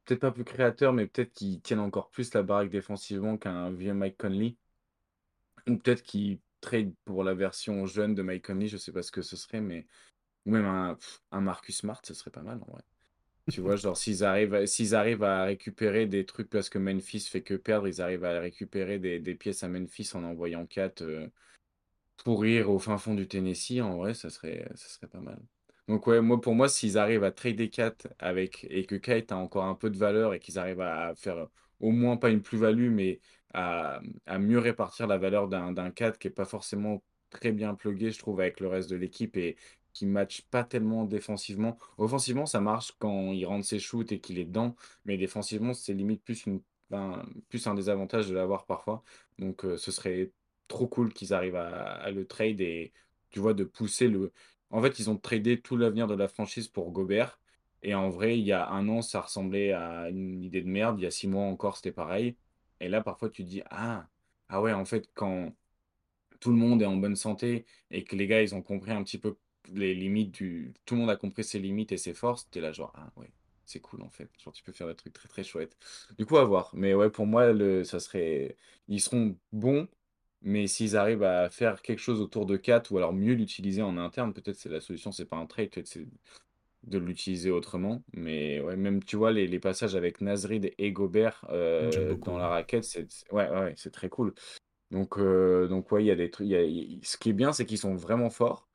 peut-être 0.06 0.20
pas 0.22 0.32
plus 0.32 0.44
créateur, 0.44 0.94
mais 0.94 1.08
peut-être 1.08 1.34
qu'ils 1.34 1.60
tiennent 1.62 1.80
encore 1.80 2.10
plus 2.12 2.34
la 2.34 2.44
baraque 2.44 2.70
défensivement 2.70 3.38
qu'un 3.38 3.72
vieux 3.72 3.94
Mike 3.96 4.18
Conley, 4.18 4.56
ou 5.68 5.78
peut-être 5.78 6.04
qu'ils 6.04 6.40
trade 6.62 6.94
pour 7.06 7.24
la 7.24 7.34
version 7.34 7.86
jeune 7.88 8.14
de 8.16 8.22
Mike 8.22 8.46
Conley, 8.46 8.68
je 8.68 8.78
sais 8.78 8.92
pas 8.92 9.02
ce 9.04 9.12
que 9.12 9.22
ce 9.24 9.36
serait, 9.36 9.62
mais 9.62 9.88
ou 10.46 10.52
même 10.52 10.66
un, 10.66 10.98
un 11.32 11.42
Marcus 11.42 11.78
Smart, 11.80 12.02
ce 12.06 12.14
serait 12.16 12.32
pas 12.32 12.44
mal 12.44 12.60
en 12.64 12.72
vrai. 12.74 12.84
Tu 13.50 13.62
vois, 13.62 13.76
genre, 13.76 13.98
s'ils 13.98 14.24
arrivent, 14.24 14.66
s'ils 14.66 14.94
arrivent 14.94 15.24
à 15.24 15.44
récupérer 15.44 16.06
des 16.06 16.26
trucs 16.26 16.50
parce 16.50 16.70
que 16.70 16.78
Memphis 16.78 17.22
fait 17.22 17.42
que 17.42 17.56
perdre, 17.56 17.88
ils 17.88 18.02
arrivent 18.02 18.24
à 18.24 18.40
récupérer 18.40 19.00
des, 19.00 19.36
pièces 19.36 19.64
à 19.64 19.68
Memphis 19.68 20.12
en 20.14 20.24
envoyant 20.24 20.66
4 20.66 21.30
pourrir 22.24 22.70
au 22.70 22.80
fin 22.80 22.98
fond 22.98 23.16
du 23.16 23.28
Tennessee, 23.28 23.82
en 23.82 23.98
vrai, 23.98 24.14
ça 24.14 24.30
serait, 24.30 24.68
ça 24.76 24.88
serait 24.88 25.08
pas 25.08 25.20
mal. 25.20 25.40
Donc, 25.88 26.08
ouais, 26.08 26.22
moi, 26.22 26.40
pour 26.40 26.56
moi, 26.56 26.70
s'ils 26.70 26.98
arrivent 26.98 27.24
à 27.24 27.32
trader 27.32 27.70
4 27.70 28.08
avec, 28.20 28.66
et 28.70 28.86
que 28.86 28.96
Kite 28.96 29.32
a 29.32 29.38
encore 29.38 29.66
un 29.66 29.76
peu 29.76 29.90
de 29.90 29.98
valeur 29.98 30.34
et 30.34 30.40
qu'ils 30.40 30.60
arrivent 30.60 30.82
à 30.82 31.14
faire 31.16 31.48
au 31.80 31.92
moins 31.92 32.18
pas 32.18 32.30
une 32.30 32.42
plus-value, 32.42 32.92
mais 32.92 33.20
à, 33.54 34.02
mieux 34.40 34.60
répartir 34.60 35.08
la 35.08 35.18
valeur 35.18 35.48
d'un 35.50 35.72
d'un 35.74 35.92
4 35.92 36.18
qui 36.18 36.28
est 36.28 36.32
pas 36.32 36.46
forcément 36.46 37.04
très 37.30 37.52
bien 37.52 37.76
plugué, 37.76 38.12
je 38.12 38.20
trouve, 38.20 38.40
avec 38.40 38.60
le 38.60 38.68
reste 38.68 38.90
de 38.90 38.96
l'équipe 38.96 39.36
et 39.38 39.58
qui 39.94 40.06
ne 40.06 40.12
match 40.12 40.42
pas 40.44 40.64
tellement 40.64 41.06
défensivement. 41.06 41.78
Offensivement, 41.98 42.46
ça 42.46 42.62
marche 42.62 42.94
quand 43.00 43.32
il 43.32 43.46
rentre 43.46 43.66
ses 43.66 43.80
shoots 43.80 44.12
et 44.12 44.20
qu'il 44.20 44.40
est 44.40 44.46
dedans, 44.46 44.76
mais 45.06 45.18
défensivement, 45.18 45.74
c'est 45.74 45.94
limite 45.94 46.24
plus, 46.24 46.46
une, 46.46 46.62
plus 47.50 47.68
un 47.68 47.76
désavantage 47.76 48.30
de 48.30 48.36
l'avoir 48.36 48.66
parfois. 48.66 49.04
Donc, 49.40 49.66
euh, 49.66 49.78
ce 49.78 49.92
serait 49.92 50.32
trop 50.68 50.88
cool 50.88 51.14
qu'ils 51.14 51.34
arrivent 51.34 51.56
à, 51.56 52.10
le 52.12 52.26
trade 52.26 52.62
et, 52.62 52.94
tu 53.30 53.40
vois, 53.40 53.54
de 53.54 53.64
pousser 53.64 54.08
le. 54.08 54.32
En 54.70 54.82
fait, 54.82 55.00
ils 55.00 55.10
ont 55.10 55.18
tradé 55.18 55.60
tout 55.62 55.78
l'avenir 55.78 56.08
de 56.08 56.16
la 56.16 56.28
franchise 56.28 56.68
pour 56.68 56.92
Gobert. 56.92 57.40
Et 57.84 57.96
en 57.96 58.10
vrai, 58.10 58.38
il 58.40 58.46
y 58.46 58.52
a 58.52 58.70
un 58.70 58.88
an, 58.90 59.02
ça 59.02 59.22
ressemblait 59.22 59.74
à 59.74 60.10
une 60.10 60.44
idée 60.44 60.62
de 60.62 60.70
merde. 60.70 61.00
Il 61.00 61.04
y 61.04 61.06
a 61.08 61.12
six 61.12 61.28
mois 61.28 61.44
encore, 61.44 61.78
c'était 61.78 61.92
pareil. 61.92 62.36
Et 62.80 62.90
là, 62.90 63.02
parfois, 63.02 63.30
tu 63.30 63.44
te 63.44 63.50
dis, 63.50 63.62
ah, 63.70 64.08
ah 64.50 64.62
ouais, 64.62 64.74
en 64.74 64.86
fait, 64.86 65.10
quand 65.14 65.54
tout 66.40 66.52
le 66.52 66.58
monde 66.58 66.82
est 66.82 66.86
en 66.86 66.98
bonne 66.98 67.16
santé 67.16 67.66
et 67.92 68.04
que 68.04 68.16
les 68.16 68.28
gars, 68.28 68.42
ils 68.42 68.56
ont 68.56 68.62
compris 68.62 68.92
un 68.92 69.04
petit 69.04 69.18
peu 69.20 69.38
les 69.74 69.94
limites 69.94 70.32
du. 70.32 70.74
Tout 70.86 70.96
le 70.96 71.02
monde 71.02 71.10
a 71.10 71.16
compris 71.16 71.44
ses 71.44 71.60
limites 71.60 71.92
et 71.92 71.98
ses 71.98 72.14
forces, 72.14 72.50
t'es 72.50 72.62
là, 72.62 72.72
genre, 72.72 72.94
ah 72.96 73.12
ouais, 73.18 73.32
c'est 73.66 73.80
cool 73.80 74.02
en 74.02 74.10
fait. 74.10 74.30
Genre, 74.44 74.54
tu 74.54 74.64
peux 74.64 74.72
faire 74.72 74.88
des 74.88 74.96
trucs 74.96 75.14
très 75.14 75.30
très 75.30 75.44
chouettes. 75.44 75.78
Du 76.18 76.26
coup, 76.26 76.38
à 76.38 76.46
voir. 76.46 76.72
Mais 76.74 76.94
ouais, 76.94 77.10
pour 77.10 77.26
moi, 77.26 77.52
le, 77.52 77.84
ça 77.84 78.00
serait. 78.00 78.58
Ils 78.88 79.02
seront 79.02 79.36
bons, 79.52 79.88
mais 80.42 80.68
s'ils 80.68 80.98
arrivent 80.98 81.24
à 81.24 81.50
faire 81.50 81.82
quelque 81.82 82.00
chose 82.00 82.22
autour 82.22 82.46
de 82.46 82.58
4 82.58 82.92
ou 82.92 82.98
alors 82.98 83.14
mieux 83.14 83.34
l'utiliser 83.34 83.82
en 83.82 83.98
interne, 83.98 84.34
peut-être 84.34 84.58
c'est 84.58 84.70
la 84.70 84.82
solution, 84.82 85.12
c'est 85.12 85.26
pas 85.26 85.38
un 85.38 85.46
trade, 85.46 85.70
peut-être 85.70 85.88
c'est 85.88 86.08
de 86.84 86.98
l'utiliser 86.98 87.52
autrement. 87.52 88.04
Mais 88.14 88.60
ouais, 88.62 88.76
même 88.76 89.04
tu 89.04 89.16
vois, 89.16 89.32
les, 89.32 89.60
passages 89.60 89.96
avec 89.96 90.22
Nasrid 90.22 90.74
et 90.78 90.92
Gobert 90.92 91.46
euh, 91.50 92.16
dans 92.16 92.38
la 92.38 92.48
raquette, 92.48 92.84
c'est 92.84 93.08
ouais, 93.32 93.50
ouais, 93.50 93.74
c'est 93.78 93.92
très 93.92 94.10
cool. 94.10 94.34
Donc, 94.90 95.18
euh, 95.18 95.68
donc 95.68 95.92
ouais, 95.92 96.04
il 96.04 96.08
y 96.08 96.12
a 96.12 96.16
des 96.16 96.30
trucs. 96.30 96.50
Ce 96.50 97.18
qui 97.18 97.30
est 97.30 97.34
bien, 97.34 97.54
c'est 97.54 97.66
qu'ils 97.66 97.78
sont 97.78 97.96
vraiment 97.96 98.30
forts 98.30 98.68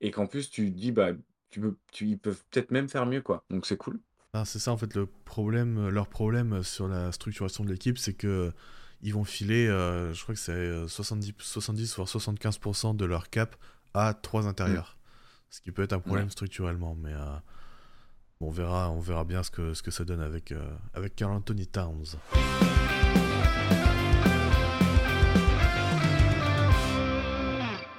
et 0.00 0.10
qu'en 0.10 0.26
plus 0.26 0.50
tu 0.50 0.70
dis 0.70 0.92
bah 0.92 1.10
tu 1.50 1.60
peux, 1.60 1.76
tu, 1.92 2.08
ils 2.08 2.18
peuvent 2.18 2.42
peut-être 2.50 2.70
même 2.70 2.88
faire 2.88 3.06
mieux 3.06 3.22
quoi. 3.22 3.44
Donc 3.50 3.66
c'est 3.66 3.76
cool. 3.76 4.00
Ah, 4.34 4.44
c'est 4.44 4.58
ça 4.58 4.72
en 4.72 4.76
fait 4.76 4.94
le 4.94 5.06
problème, 5.06 5.88
leur 5.88 6.08
problème 6.08 6.62
sur 6.62 6.88
la 6.88 7.12
structuration 7.12 7.64
de 7.64 7.70
l'équipe, 7.70 7.98
c'est 7.98 8.14
que 8.14 8.52
ils 9.00 9.14
vont 9.14 9.24
filer, 9.24 9.68
euh, 9.68 10.12
je 10.12 10.22
crois 10.22 10.34
que 10.34 10.40
c'est 10.40 10.88
70, 10.88 11.34
70 11.38 11.96
voire 11.96 12.08
75% 12.08 12.96
de 12.96 13.04
leur 13.04 13.30
cap 13.30 13.56
à 13.94 14.14
trois 14.14 14.46
intérieurs. 14.46 14.98
Ce 15.50 15.60
qui 15.60 15.72
peut 15.72 15.82
être 15.82 15.92
un 15.92 16.00
problème 16.00 16.30
structurellement, 16.30 16.94
mais 16.94 17.12
euh, 17.12 17.36
on, 18.40 18.50
verra, 18.50 18.90
on 18.90 19.00
verra 19.00 19.24
bien 19.24 19.42
ce 19.42 19.50
que, 19.50 19.72
ce 19.72 19.82
que 19.82 19.90
ça 19.90 20.04
donne 20.04 20.20
avec, 20.20 20.52
euh, 20.52 20.76
avec 20.92 21.16
Carl 21.16 21.32
Anthony 21.32 21.66
Towns. 21.66 22.16